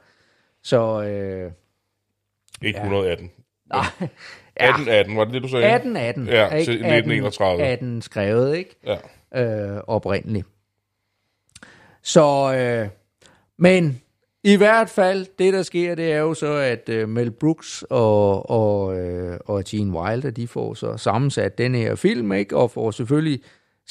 [0.62, 1.50] så øh,
[2.62, 3.30] Ikke 118.
[3.70, 5.64] nej, 1818, var det det, du sagde?
[5.66, 6.26] 18, 18.
[6.26, 6.64] Ja, ikke?
[6.64, 7.62] til 1931.
[7.62, 8.76] 18 skrevet, ikke?
[9.34, 9.42] Ja.
[9.76, 10.46] øh, oprindeligt.
[12.02, 12.88] Så, øh,
[13.58, 14.00] men
[14.44, 18.50] i hvert fald, det der sker, det er jo så, at øh, Mel Brooks og,
[18.50, 22.56] og, øh, og Gene Wilder, de får så sammensat den her film, ikke?
[22.56, 23.40] og får selvfølgelig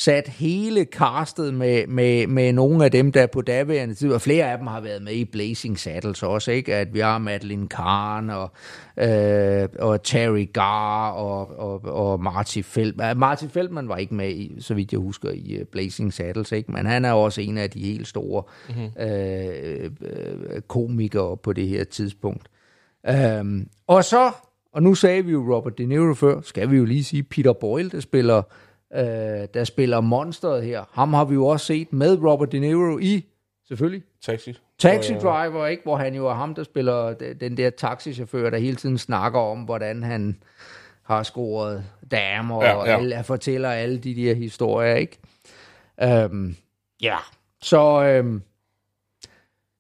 [0.02, 4.52] sat hele castet med, med, med nogle af dem, der på daværende tid, og flere
[4.52, 6.76] af dem har været med i Blazing Saddles også, ikke?
[6.76, 8.52] at vi har Madeline Kahn og,
[8.98, 13.18] øh, og Terry Garr og, og, og Marty Feldman.
[13.18, 16.72] Marty Feldman var ikke med, i, så vidt jeg husker, i uh, Blazing Saddles, ikke?
[16.72, 19.04] men han er også en af de helt store mm-hmm.
[19.04, 22.48] øh, øh, komikere på det her tidspunkt.
[23.40, 24.32] Um, og så,
[24.74, 27.54] og nu sagde vi jo Robert De Niro før, skal vi jo lige sige Peter
[27.54, 28.42] Boyle, der spiller,
[28.96, 30.84] øh, der spiller monsteret her.
[30.92, 33.26] Ham har vi jo også set med Robert De Niro i,
[33.68, 34.54] selvfølgelig, Taxi.
[34.80, 35.84] Taxi Driver, ikke?
[35.84, 39.60] Hvor han jo er ham, der spiller den der taxichauffør, der hele tiden snakker om,
[39.60, 40.38] hvordan han
[41.04, 42.98] har scoret damer, Ja, og ja.
[42.98, 45.18] alle, fortæller alle de der historier, ikke?
[46.04, 46.56] Øhm,
[47.02, 47.18] ja,
[47.62, 48.42] så, øhm,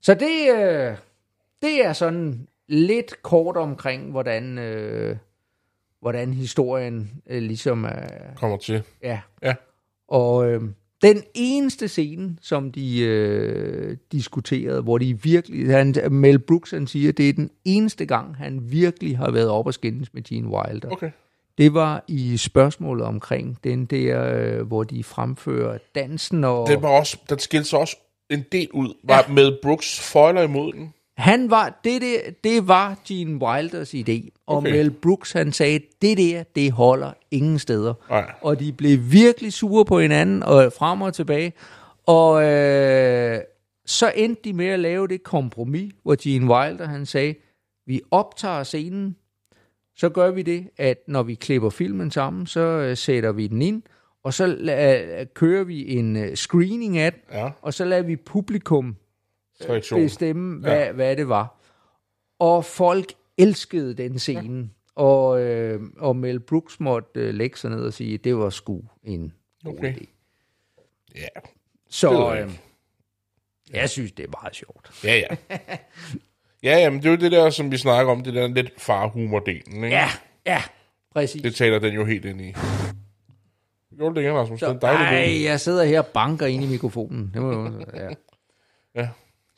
[0.01, 0.97] så det, øh,
[1.61, 5.17] det er sådan lidt kort omkring, hvordan, øh,
[6.01, 8.83] hvordan historien øh, ligesom er, Kommer til.
[9.03, 9.53] ja, Ja.
[10.07, 10.61] og øh,
[11.01, 17.11] den eneste scene, som de øh, diskuterede, hvor de virkelig, han, Mel Brooks han siger,
[17.11, 20.89] det er den eneste gang, han virkelig har været op og skændes med Gene Wilder.
[20.91, 21.11] Okay.
[21.57, 26.89] Det var i spørgsmålet omkring den der, øh, hvor de fremfører dansen, og Den, var
[26.89, 27.97] også, den skilte sig også
[28.29, 28.93] en del ud.
[29.03, 29.33] Var ja.
[29.33, 30.93] med Brooks foiler imod den.
[31.17, 34.71] Han var, det, det, det var Gene Wilders idé, og Okay.
[34.71, 37.93] Mel Brooks han sagde, det der, det holder ingen steder.
[38.09, 38.31] Nej.
[38.41, 41.53] og de blev virkelig sure på hinanden, og frem og tilbage.
[42.05, 43.39] Og øh,
[43.85, 47.35] så endte de med at lave det kompromis, hvor Gene Wilder han sagde,
[47.87, 49.15] vi optager scenen,
[49.95, 53.61] så gør vi det, at når vi klipper filmen sammen, så øh, sætter vi den
[53.61, 53.81] ind,
[54.23, 57.49] og så øh, kører vi en øh, screening af den, Ja.
[57.61, 58.95] og så lader vi publikum
[59.69, 60.01] Reaktion.
[60.01, 60.91] bestemme, hvad, ja.
[60.91, 61.57] hvad det var.
[62.39, 64.59] Og folk elskede den scene.
[64.61, 64.67] Ja.
[65.01, 68.81] Og, øh, og Mel Brooks måtte øh, lægge sig ned og sige, det var sgu
[69.03, 69.33] en
[69.63, 69.93] god Okay.
[69.95, 70.05] idé.
[71.15, 71.27] Ja.
[71.89, 72.51] Så Det øh,
[73.73, 75.03] jeg synes, det er meget sjovt.
[75.03, 75.57] Ja, ja.
[76.63, 79.75] Ja, jamen, det er jo det der, som vi snakker om, det der lidt farhumor-delen,
[79.75, 79.87] ikke?
[79.87, 80.07] Ja,
[80.45, 80.63] ja,
[81.13, 81.41] præcis.
[81.41, 82.53] Det taler den jo helt ind i.
[83.97, 84.59] Gjorde det ikke, Rasmus?
[84.59, 85.43] Det er Så, en dejlig ej, lyd.
[85.43, 87.31] jeg sidder her og banker ind i mikrofonen.
[87.33, 88.09] Det må jo, ja.
[88.95, 89.09] Ja.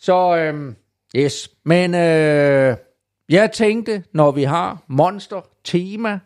[0.04, 0.76] Så, øhm,
[1.16, 1.49] yes.
[1.64, 2.78] Men øh,
[3.30, 6.20] jeg tænkte, når vi har monster-tema,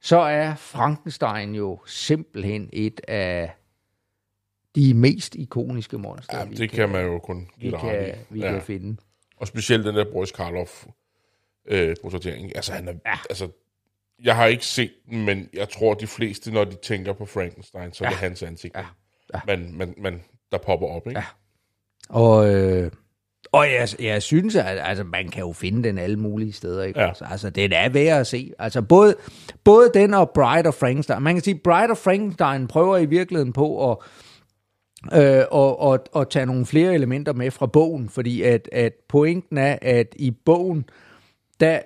[0.00, 3.52] så er Frankenstein jo simpelthen et af
[4.74, 8.52] de mest ikoniske monster, Ja, det kan man jo kun vi, kan, vi ja.
[8.52, 8.96] kan finde.
[9.36, 10.86] Og specielt den der Boris Karloff
[11.68, 12.56] øh, portrættering.
[12.56, 13.18] Altså, han er, ja.
[13.30, 13.48] altså,
[14.22, 17.92] jeg har ikke set den, men jeg tror, de fleste, når de tænker på Frankenstein,
[17.92, 18.86] så er det hans ansigt, Ja.
[19.34, 19.40] Ja.
[19.46, 20.22] Man, man, man,
[20.52, 21.20] der popper op, ikke?
[21.20, 21.26] Ja.
[22.08, 22.90] Og, øh,
[23.52, 26.82] og jeg, jeg synes, at altså, man kan jo finde den alle mulige steder.
[26.82, 27.00] Ikke?
[27.00, 27.08] Ja.
[27.08, 28.52] Altså, altså, den er værd at se.
[28.58, 29.14] Altså, både,
[29.64, 31.22] både den og Bride of Frankenstein.
[31.22, 33.96] Man kan sige, Bride of Frankenstein prøver i virkeligheden på at
[35.14, 39.58] øh, og, og, og tage nogle flere elementer med fra bogen, fordi at, at pointen
[39.58, 40.88] er, at i bogen,
[41.60, 41.80] der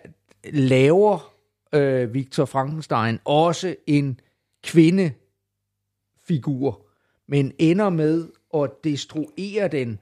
[0.52, 1.32] laver
[1.72, 4.20] øh, Victor Frankenstein også en
[4.64, 6.86] kvindefigur,
[7.28, 9.98] men ender med at destruere den,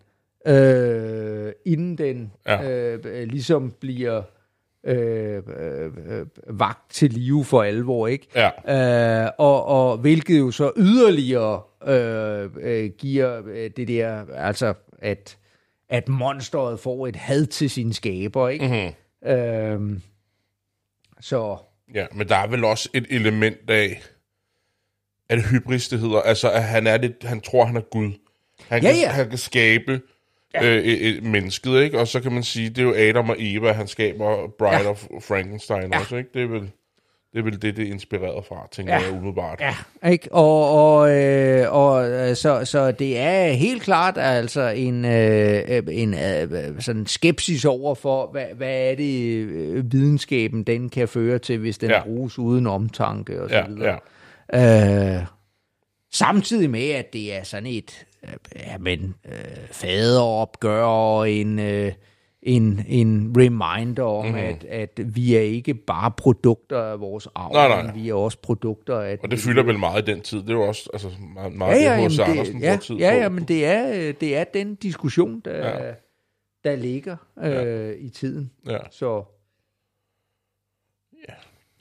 [0.46, 2.70] øh, inden den Ja.
[2.70, 4.22] øh, ligesom bliver
[4.84, 5.90] øh, øh,
[6.46, 8.26] vagt til live for alvor, ikke?
[8.66, 9.24] Ja.
[9.24, 15.38] Øh, og, og hvilket jo så yderligere øh, øh, giver øh, det der, altså at,
[15.88, 18.66] at monsteret får et had til sin skaber, ikke?
[18.66, 19.30] Mm-hmm.
[19.30, 20.00] Øh,
[21.20, 21.56] så
[21.94, 24.02] Ja, men der er vel også et element af,
[25.30, 26.20] det hybris, det hedder?
[26.20, 28.12] Altså, at han, er lidt, han tror, han er Gud.
[28.68, 29.08] Han, Ja, kan, ja.
[29.08, 30.00] han kan skabe
[30.54, 30.64] ja.
[30.76, 31.98] øh, et mennesket, ikke?
[31.98, 34.90] Og så kan man sige, det er jo Adam og Eva, han skaber Bride ja.
[34.90, 35.98] of Frankenstein ja.
[36.00, 36.30] også, ikke?
[36.34, 36.70] Det er vel
[37.32, 39.00] det, er vel det, det er inspireret fra, tænker Ja.
[39.00, 39.60] jeg umiddelbart.
[39.60, 39.74] Ja,
[40.10, 40.28] ikke?
[40.32, 46.14] Og, og, øh, og øh, så, så det er helt klart altså en, øh, en
[46.14, 51.58] øh, sådan skepsis over for, hvad, hvad er det øh, videnskaben den kan føre til,
[51.58, 52.02] hvis den Ja.
[52.04, 53.98] bruges uden omtanke og så Ja, videre.
[54.52, 55.16] ja.
[55.18, 55.22] Øh,
[56.12, 58.07] samtidig med, at det er sådan et øh,
[58.56, 59.32] ja, men, øh,
[59.72, 61.92] faderopgør og en, øh,
[62.42, 64.34] en, en reminder om, mm.
[64.34, 67.82] at, at vi er ikke bare produkter af vores arv, Nej, nej.
[67.82, 69.18] men vi er også produkter af...
[69.22, 70.42] Og det fylder vel meget i den tid.
[70.42, 72.18] Det er jo også altså, meget, meget ja, ja, det, H.C.
[72.18, 73.16] Andersen ja, tid ja, på.
[73.16, 75.92] ja, men det er, øh, det er den diskussion, der, ja.
[76.64, 77.90] der ligger øh, ja.
[77.98, 78.50] i tiden.
[78.68, 78.78] Ja.
[78.90, 79.37] Så.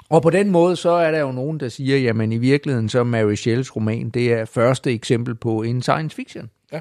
[0.10, 3.04] Og på den måde, så er der jo nogen, der siger, jamen i virkeligheden, så
[3.04, 6.50] Mary Shelleys roman, det er første eksempel på en science fiction.
[6.72, 6.80] Ja.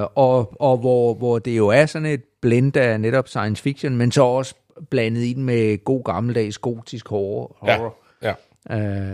[0.00, 3.96] Øh, og og hvor, hvor det jo er sådan et blend af netop science fiction,
[3.96, 4.54] men så også
[4.90, 8.34] blandet ind med god gammeldags gotisk horror, Ja, horror ja.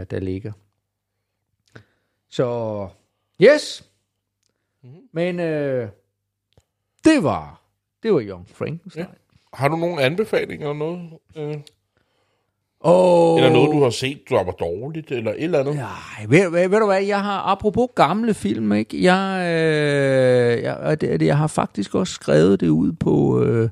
[0.01, 0.53] øh, der ligger.
[2.31, 2.89] Så,
[3.43, 3.85] yes.
[4.85, 4.93] Mhm.
[5.13, 5.89] Men øh,
[7.05, 7.63] det var,
[8.03, 9.07] det var Young Frankenstein.
[9.07, 9.13] Ja.
[9.55, 11.11] Har du nogle anbefalinger eller noget?
[11.37, 11.61] Øh,
[12.81, 15.75] Oh, eller noget, du har set, der var dårligt, eller et eller andet?
[15.75, 19.03] Nej, ved, ved, ved du hvad, jeg har, apropos gamle film, ikke?
[19.03, 23.69] Jeg, øh, jeg, det, jeg har faktisk også skrevet det ud på, øh,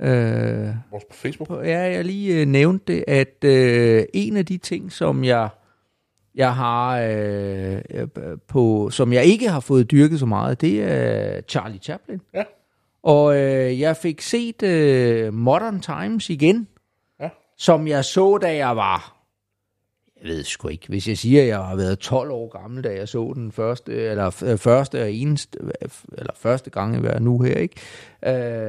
[0.00, 1.48] øh, Vores på Facebook?
[1.48, 5.48] på ja, jeg lige øh, nævnte det, at øh, en af de ting, som jeg,
[6.34, 8.08] jeg har øh, øh,
[8.48, 12.20] på, som jeg ikke har fået dyrket så meget, det er Charlie Chaplin.
[12.34, 12.42] Ja.
[13.02, 16.68] Og øh, jeg fik set øh, Modern Times igen.
[17.58, 19.22] Som jeg så, da jeg var,
[20.22, 22.94] jeg ved sgu ikke, hvis jeg siger, at jeg har været 12 år gammel, da
[22.94, 25.58] jeg så den første, eller øh, første og eneste,
[26.18, 27.76] eller første gang, jeg var nu her, ikke?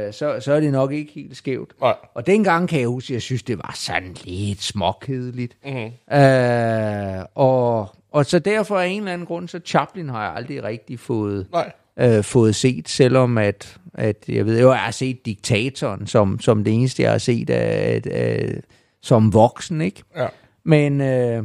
[0.08, 1.72] Øh, så, så er det nok ikke helt skævt.
[1.82, 1.96] Nej.
[2.14, 5.58] Og dengang kan jeg huske, at jeg synes, det var sådan lidt småkedeligt.
[5.66, 6.18] Mm-hmm.
[6.18, 10.64] Øh, og, og så derfor af en eller anden grund, så Chaplin har jeg aldrig
[10.64, 11.72] rigtig fået, Nej.
[12.00, 16.64] øh, fået set, selvom at, at jeg ved jo, jeg har set Diktatoren som, som
[16.64, 18.62] det eneste, jeg har set af, af,
[19.02, 20.04] som voksen, ikke?
[20.16, 20.28] Ja.
[20.64, 21.44] Men, øh,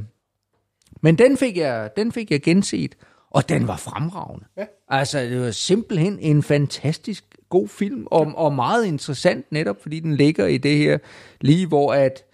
[1.01, 2.95] men den, fik jeg, den fik jeg genset,
[3.31, 4.45] og den var fremragende.
[4.57, 4.65] Ja.
[4.89, 10.15] Altså, det var simpelthen en fantastisk god film, og, og meget interessant netop, fordi den
[10.15, 10.99] ligger i det her,
[11.41, 12.25] lige hvor at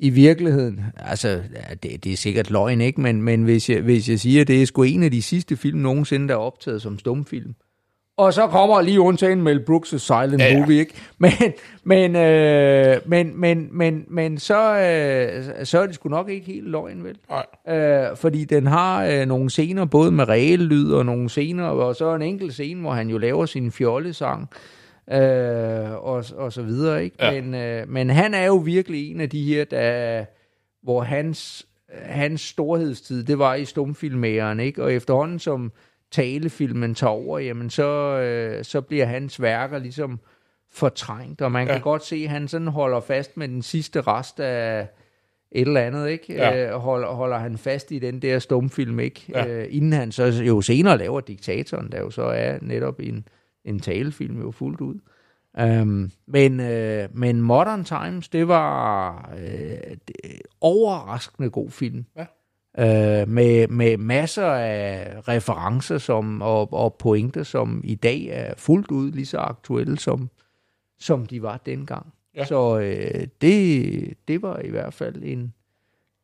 [0.00, 1.42] i virkeligheden, altså,
[1.82, 3.00] det, det er sikkert løgn, ikke?
[3.00, 5.56] Men, men hvis, jeg, hvis jeg siger, at det er sgu en af de sidste
[5.56, 7.54] film nogensinde, der er optaget som stumfilm,
[8.18, 10.60] og så kommer lige undtagen Mel Brooks' Silent Ja, ja.
[10.60, 10.94] Movie, ikke?
[11.18, 11.32] Men,
[11.84, 16.68] men, øh, men, men, men, men så, øh, så er det sgu nok ikke helt
[16.68, 17.18] løgn, vel?
[17.28, 17.76] Nej.
[17.76, 21.96] Øh, fordi den har øh, nogle scener, både med reelle lyd og nogle scener, og
[21.96, 24.48] så en enkelt scene, hvor han jo laver sin fjollesang,
[25.12, 27.16] øh, og, og så videre, ikke?
[27.20, 27.40] Ja.
[27.40, 30.24] Men, øh, men han er jo virkelig en af de her, der,
[30.82, 31.66] hvor hans,
[32.02, 34.82] hans storhedstid, det var i stumfilmæren, ikke?
[34.82, 35.72] Og efterhånden som
[36.10, 40.20] talefilmen tager over, jamen så, øh, så bliver hans værker ligesom
[40.70, 41.72] fortrængt, og man ja.
[41.72, 44.88] Kan godt se, at han sådan holder fast med den sidste rest af
[45.52, 46.34] et eller andet, ikke?
[46.34, 46.66] Ja.
[46.66, 49.24] Øh, holder, holder han fast i den der stumfilm, ikke?
[49.28, 49.46] Ja.
[49.46, 53.28] Øh, inden han så jo senere laver Diktatoren, der jo så er netop en,
[53.64, 54.94] en talefilm jo fuldt ud.
[55.60, 60.16] Um, men, øh, men Modern Times, det var øh, det,
[60.60, 62.04] overraskende god film.
[62.16, 62.26] Ja.
[62.78, 68.90] Øh, med, med masser af referencer som, og, og pointer, som i dag er fuldt
[68.90, 70.30] ud lige så aktuelle, som,
[70.98, 72.06] som de var dengang.
[72.34, 72.44] Ja.
[72.44, 75.54] Så øh, det, det var i hvert fald en,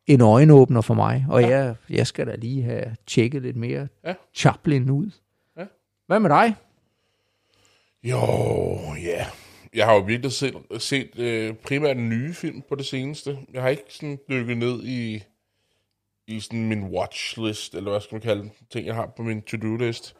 [0.06, 1.48] en øjenåbner for mig, og Ja.
[1.48, 4.14] jeg, jeg skal da lige have tjekket lidt mere Ja.
[4.34, 5.10] Chaplin ud.
[5.58, 5.64] Ja.
[6.06, 6.54] Hvad med dig?
[8.04, 8.18] Jo,
[9.02, 9.26] ja.
[9.74, 13.38] Jeg har jo virkelig set, set øh, primært nye film på det seneste.
[13.52, 15.22] Jeg har ikke sådan dykket ned i,
[16.26, 19.42] i sådan min watchlist, eller hvad skal man kalde det, ting jeg har på min
[19.42, 20.16] to-do-list.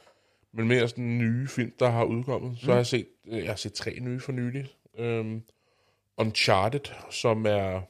[0.53, 2.59] Men mere sådan nye film, der har udkommet.
[2.59, 4.67] Så har jeg set, øh, jeg har set tre nye for nylig.
[4.99, 5.43] Um,
[6.19, 6.81] Uncharted,
[7.11, 7.81] som er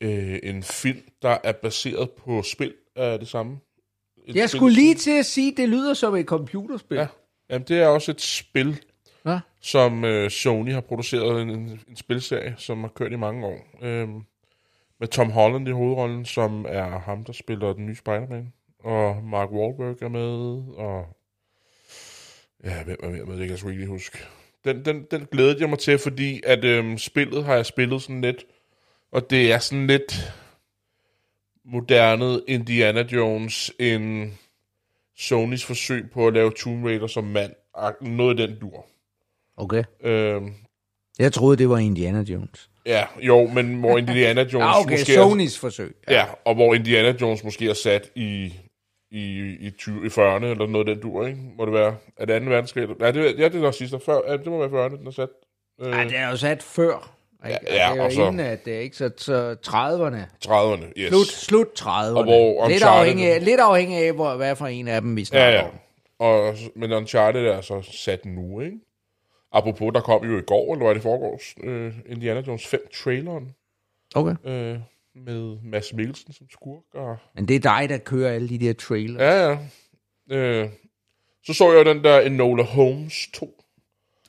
[0.00, 3.58] øh, en film, der er baseret på spil af det samme.
[4.26, 6.98] Et Jeg spil- skulle lige til at sige, det lyder som et computerspil.
[6.98, 7.06] Ja.
[7.50, 8.80] Jamen, det er også et spil,
[9.26, 9.40] Ja.
[9.60, 13.58] som øh, Sony har produceret en, en, en spilserie, som har kørt i mange år.
[13.82, 14.20] Øhm,
[15.00, 18.52] med Tom Holland i hovedrollen, som er ham, der spiller den nye Spider-Man.
[18.78, 21.06] Og Mark Wahlberg er med, og...
[22.64, 23.32] Ja, hvem er mere med?
[23.32, 24.18] Det kan jeg sgu ikke lige huske.
[24.64, 28.20] Den, den, den glædede jeg mig til, fordi at øhm, spillet har jeg spillet sådan
[28.20, 28.44] lidt,
[29.12, 30.32] og det er sådan lidt
[31.64, 34.32] moderne Indiana Jones end
[35.16, 37.52] Sonys forsøg på at lave Tomb Raider som mand.
[38.00, 38.86] Noget af den dur.
[39.56, 39.84] Okay.
[40.00, 40.54] Øhm,
[41.18, 42.69] Jeg troede, det var Indiana Jones.
[42.86, 45.96] Ja, jo, men hvor Indiana Jones Ja, okay, måske Sonys forsøg.
[46.06, 48.52] er, ja, og hvor Indiana Jones måske er sat i
[49.12, 51.38] i, i, 20, i 40'erne, eller noget af den dur, ikke?
[51.58, 51.96] Må det være?
[52.16, 52.48] Er det 2.
[52.50, 52.88] verdenskrig?
[53.00, 54.00] Ja, det, ja, det er nok sidste.
[54.06, 55.28] Før, ja, det må være 40'erne, den er sat.
[55.82, 57.12] Øh, Ja, det er jo sat før.
[57.46, 57.58] Ikke?
[57.66, 60.46] Ja, ja, det er og så- inden, at det er ikke så, så 30'erne.
[60.46, 61.08] 30'erne, yes.
[61.08, 62.16] Slut, slut 30'erne.
[62.16, 65.24] Og hvor lidt, afhængig af, lidt afhængig af, hvor, hvad for en af dem vi
[65.24, 65.62] snakker Ja, ja.
[65.64, 65.72] om.
[66.18, 68.76] Og, men Uncharted er så sat nu, ikke?
[69.52, 73.54] Apropos, der kom jo i går, eller var det i forgårs, øh, Indiana Jones 5-traileren
[74.14, 74.34] Okay.
[74.44, 74.78] øh,
[75.14, 76.82] med Mads Mikkelsen som skurk.
[76.94, 79.24] Og, Men det er dig, der kører alle de der trailer.
[79.24, 79.58] ja, ja.
[80.36, 80.68] Øh,
[81.46, 83.62] så så jeg den der Enola Holmes 2,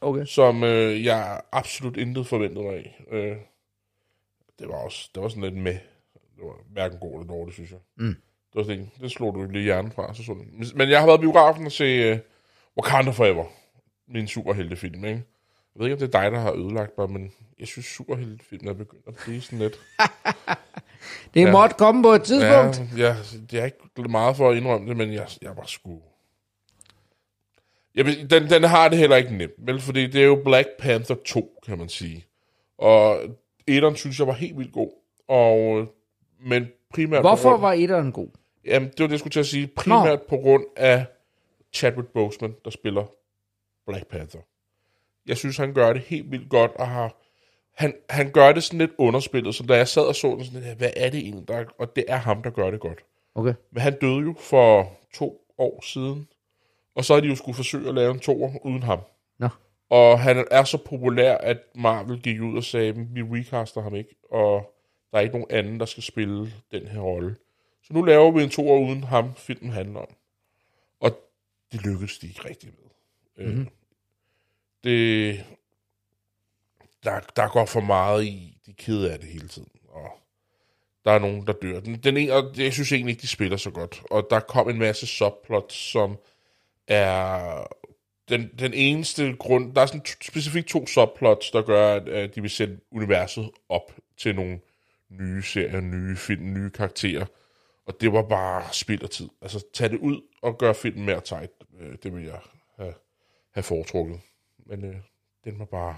[0.02, 0.26] Okay.
[0.26, 3.04] som øh, jeg absolut intet forventede mig af.
[3.12, 3.36] Øh,
[4.60, 5.74] det var også det var sådan lidt med.
[6.14, 7.80] Det var hverken god eller dårligt, synes jeg.
[7.98, 8.06] Mm.
[8.08, 10.14] Det var sådan, det slog du lige hjernen fra.
[10.14, 10.66] Så så den.
[10.76, 12.18] Men- jeg har været i biografen og se uh,
[12.78, 13.46] Wakanda Forever.
[14.14, 15.24] Min superheltefilm, ikke?
[15.76, 18.68] Jeg ved ikke, om det er dig, der har ødelagt mig, men jeg synes, superheltefilm
[18.68, 19.80] er begyndt at blive sådan lidt...
[21.34, 21.52] Det Ja.
[21.52, 22.82] måtte komme på et tidspunkt.
[22.98, 23.16] Ja, jeg,
[23.52, 26.02] det er ikke meget for at indrømme det, men jeg, jeg var sgu...
[27.96, 29.82] Jeg, ved- den, den har det heller ikke nemt, vel?
[29.82, 32.26] Fordi det er jo Black Panther 2, kan man sige.
[32.78, 33.20] Og
[33.68, 34.92] etteren synes jeg var helt vildt god.
[35.28, 35.86] Og,
[36.46, 37.22] men primært...
[37.22, 38.28] Hvorfor grund- var etteren god?
[38.66, 39.68] Jamen, det var det, jeg skulle til at sige.
[39.68, 40.26] Primært Nå.
[40.30, 41.06] på grund af
[41.74, 43.06] Chadwick Boseman, der spiller
[43.86, 44.42] Black Panther.
[45.28, 47.16] Jeg synes, han gør det helt vildt godt, og har,
[47.76, 50.78] han, han gør det sådan lidt underspillet, så da jeg sad og så den sådan
[50.78, 53.00] hvad er det egentlig, der, og det er ham, der gør det godt.
[53.36, 53.54] Okay.
[53.72, 56.28] Men han døde jo for to år siden,
[56.96, 59.00] og så har de jo skulle forsøge at lave en toer uden ham.
[59.40, 59.50] Nå.
[59.90, 64.16] Og han er så populær, at Marvel gik ud og sagde, vi recaster ham ikke,
[64.32, 64.74] og
[65.12, 67.36] der er ikke nogen anden, der skal spille den her rolle.
[67.84, 70.16] Så nu laver vi en toer uden ham, filmen handler om.
[71.00, 71.12] Og
[71.72, 72.91] det lykkedes de ikke rigtig med.
[73.46, 73.68] Mm-hmm.
[74.84, 75.46] Det,
[77.04, 80.12] der, der går for meget i, de er kede af det hele tiden, og
[81.06, 81.80] der er nogen, der dør.
[81.80, 84.02] Den, den ene, og jeg synes egentlig ikke, de spiller så godt.
[84.12, 86.18] Og der kom en masse subplots, som
[86.88, 87.68] er
[88.30, 89.76] den, den eneste grund...
[89.76, 93.92] Der er sådan specifikt to subplots, der gør, at, at de vil sætte universet op
[94.18, 94.60] til nogle
[95.10, 97.26] nye serier, nye film, nye karakterer.
[97.86, 99.30] Og det var bare spild af tid.
[99.42, 101.52] Altså, tag det ud og gør filmen mere tight.
[101.80, 102.40] Øh, Det vil jeg
[102.78, 102.94] have,
[103.52, 104.20] have foretrukket.
[104.66, 104.96] Men øh,
[105.44, 105.96] den var bare...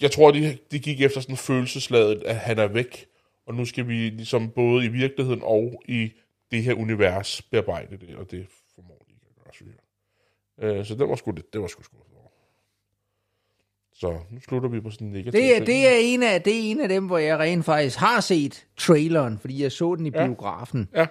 [0.00, 3.06] Jeg tror, de, de gik efter sådan følelsesladet, at han er væk.
[3.46, 6.12] Og nu skal vi ligesom både i virkeligheden og i
[6.50, 8.16] det her univers bearbejde det.
[8.16, 9.72] Og det formår de ikke at gøre, synes
[10.58, 10.64] jeg.
[10.64, 11.82] Øh, så det var sgu, det, det var sgu
[12.14, 12.28] over.
[13.92, 16.52] Så nu slutter vi på sådan en negativ Det er, det, er en af, det
[16.54, 20.06] er en af dem, hvor jeg rent faktisk har set traileren, fordi jeg så den
[20.06, 20.26] i Ja.
[20.26, 20.88] biografen.
[20.94, 21.06] Ja.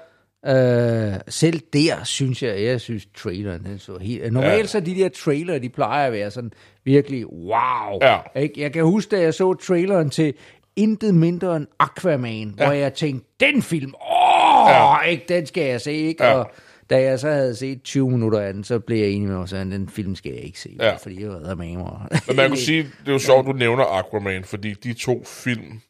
[0.47, 4.33] Øh, selv der synes jeg, jeg synes traileren den så helt...
[4.33, 4.65] Normalt Ja.
[4.65, 6.51] så de der trailer, de plejer at være sådan
[6.83, 7.99] virkelig wow.
[8.01, 8.19] Ja.
[8.35, 8.61] Ikke?
[8.61, 10.33] Jeg kan huske, da jeg så traileren til
[10.75, 12.65] intet mindre end Aquaman, ja.
[12.65, 15.01] hvor jeg tænkte, den film, åh, ja.
[15.01, 16.23] ikke, den skal jeg se, ikke?
[16.23, 16.33] Ja.
[16.33, 16.51] Og
[16.89, 19.53] da jeg så havde set 20 minutter af den, så blev jeg enig med mig,
[19.61, 20.95] at den film skal jeg ikke se, Ja.
[20.95, 21.99] fordi jeg var med mig.
[22.27, 25.81] Men man kan sige, det er jo sjovt, du nævner Aquaman, fordi de to film,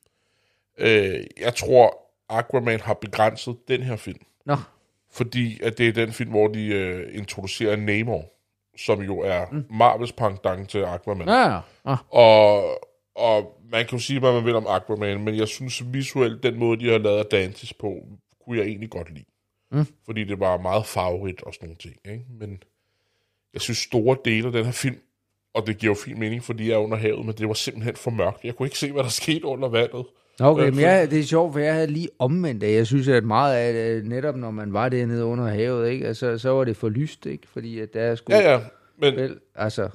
[0.80, 1.97] øh, jeg tror,
[2.30, 4.20] Aquaman har begrænset den her film.
[4.46, 4.56] Nå,
[5.12, 8.26] Fordi at det er den film, hvor de øh, introducerer Namor,
[8.78, 9.66] som jo er mm.
[9.70, 11.28] Marvels pendant til Aquaman.
[11.28, 11.60] ja, ja.
[11.86, 11.98] Ah.
[12.10, 12.64] Og,
[13.16, 16.60] og man kan jo sige, hvad man vil om Aquaman, men jeg synes visuelt, den
[16.60, 18.08] måde, de har lavet Atlantis på,
[18.46, 19.26] kunne jeg egentlig godt lide.
[19.72, 19.86] Mm.
[20.06, 21.96] Fordi det var meget farverigt og sådan nogle ting.
[22.06, 22.26] Ikke?
[22.39, 22.64] Men
[23.54, 24.98] jeg synes, store dele af den her film,
[25.54, 27.96] og det giver jo fin mening, fordi jeg er under havet, men det var simpelthen
[27.96, 28.44] for mørkt.
[28.44, 30.06] Jeg kunne ikke se, hvad der skete under vandet.
[30.39, 32.73] Okay, Øh, men jeg, det er sjovt, for jeg havde lige omvendt det.
[32.73, 36.07] Jeg synes, at meget af det, netop når man var dernede under havet, ikke?
[36.07, 37.47] Altså, så var det for lyst, ikke?
[37.47, 38.38] Fordi at der skulle...
[38.38, 38.59] Ja, ja,
[38.97, 39.89] men, Vel, altså,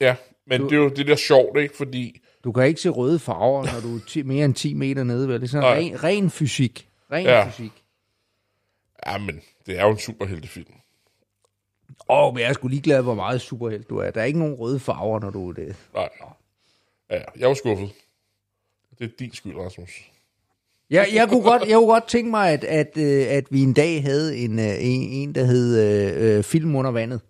[0.00, 1.76] ja, men Du- det er jo det der sjovt, ikke?
[1.76, 5.04] Fordi du kan ikke se røde farver, når du er 10, mere end 10 meter
[5.04, 5.40] nede, vel?
[5.40, 5.78] Det er sådan Nej.
[5.78, 6.88] ren, ren fysik.
[7.12, 7.48] Ren Ja.
[7.48, 7.72] fysik.
[9.06, 10.72] Ja, men det er jo en superheltefilm.
[12.08, 14.10] Åh, oh, men jeg er sgu ligeglad, hvor meget superhelt du er.
[14.10, 15.76] Der er ikke nogen røde farver, når du er det.
[15.94, 16.08] Nej.
[17.10, 17.90] Ja, jeg var skuffet.
[19.02, 19.90] Det er din skyld, Rasmus.
[20.90, 23.72] Jeg, jeg, kunne godt, jeg kunne godt tænke mig, at, at, øh, at vi en
[23.72, 27.20] dag havde en, øh, en, en der hed øh, øh, Film under vandet.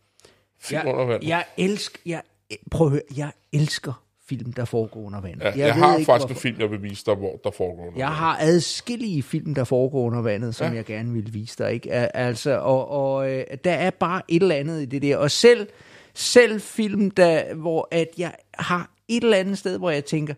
[0.60, 1.28] Film jeg, under vandet.
[1.28, 2.22] Jeg elsker, jeg,
[2.70, 5.40] prøv at høre, jeg elsker film, der foregår under vandet.
[5.44, 6.34] Ja, jeg, jeg har ikke, faktisk hvorfor.
[6.38, 7.98] en film, jeg vil vise dig, hvor der foregår noget.
[7.98, 10.74] Jeg har adskillige film, der foregår under vandet, som ja.
[10.76, 11.72] Jeg gerne vil vise dig.
[11.72, 11.92] Ikke?
[11.92, 15.16] Al- Altså, og, og øh, der er bare et eller andet i det der.
[15.16, 15.66] Og selv,
[16.14, 20.34] selv film, der, hvor at jeg har et eller andet sted, hvor jeg tænker,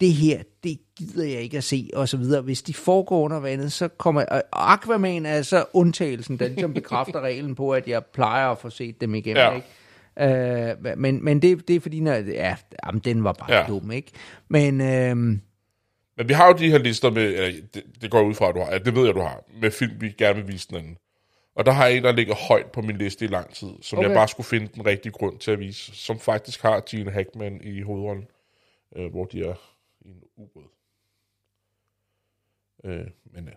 [0.00, 2.42] det her, det gider jeg ikke at se, og så videre.
[2.42, 4.24] Hvis de foregår under vandet, så kommer...
[4.24, 8.70] Og Aquaman er så undtagelsen, der ligesom bekræfter reglen på, at jeg plejer at få
[8.70, 9.54] set dem igennem, Ja.
[9.54, 9.66] ikke?
[10.16, 13.64] Uh, men men det, det er fordi, når, ja, jamen, den var bare ja.
[13.68, 14.10] Dum, ikke?
[14.48, 15.40] Men øhm,
[16.16, 18.54] Men vi har jo de her lister med, eller det, det går ud fra, at
[18.54, 20.96] du har, ja, det ved jeg, du har, med film, vi gerne vil vise den.
[21.56, 23.98] Og der har jeg en, der ligger højt på min liste i lang tid, som
[23.98, 24.08] okay.
[24.08, 27.60] Jeg bare skulle finde den rigtige grund til at vise, som faktisk har Gene Hackman
[27.64, 28.24] i hovedrollen,
[28.96, 29.54] øh, hvor de er
[30.36, 30.64] ubåd.
[32.84, 33.54] Øh, men ja.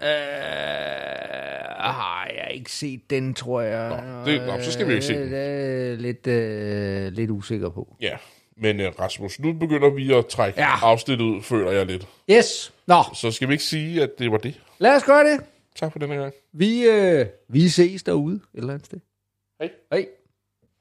[0.00, 4.02] Øh, har jeg ikke set den, tror jeg.
[4.02, 5.32] Nå, det- nå, så skal vi jo ikke se den.
[5.32, 7.96] Det er lidt, øh, lidt usikker på.
[8.00, 8.16] Ja,
[8.56, 10.60] men uh, Rasmus, nu begynder vi at trække.
[10.60, 10.76] Ja.
[10.82, 12.08] afsnittet ud, føler jeg lidt.
[12.30, 12.74] Yes.
[12.86, 14.60] Nå, Så skal vi ikke sige, at det var det.
[14.78, 15.40] lad os gøre det.
[15.74, 16.34] Tak for denne gang.
[16.52, 18.98] Vi, øh, vi ses derude et eller andet sted.
[19.60, 19.70] Hej.
[19.92, 20.06] Hej.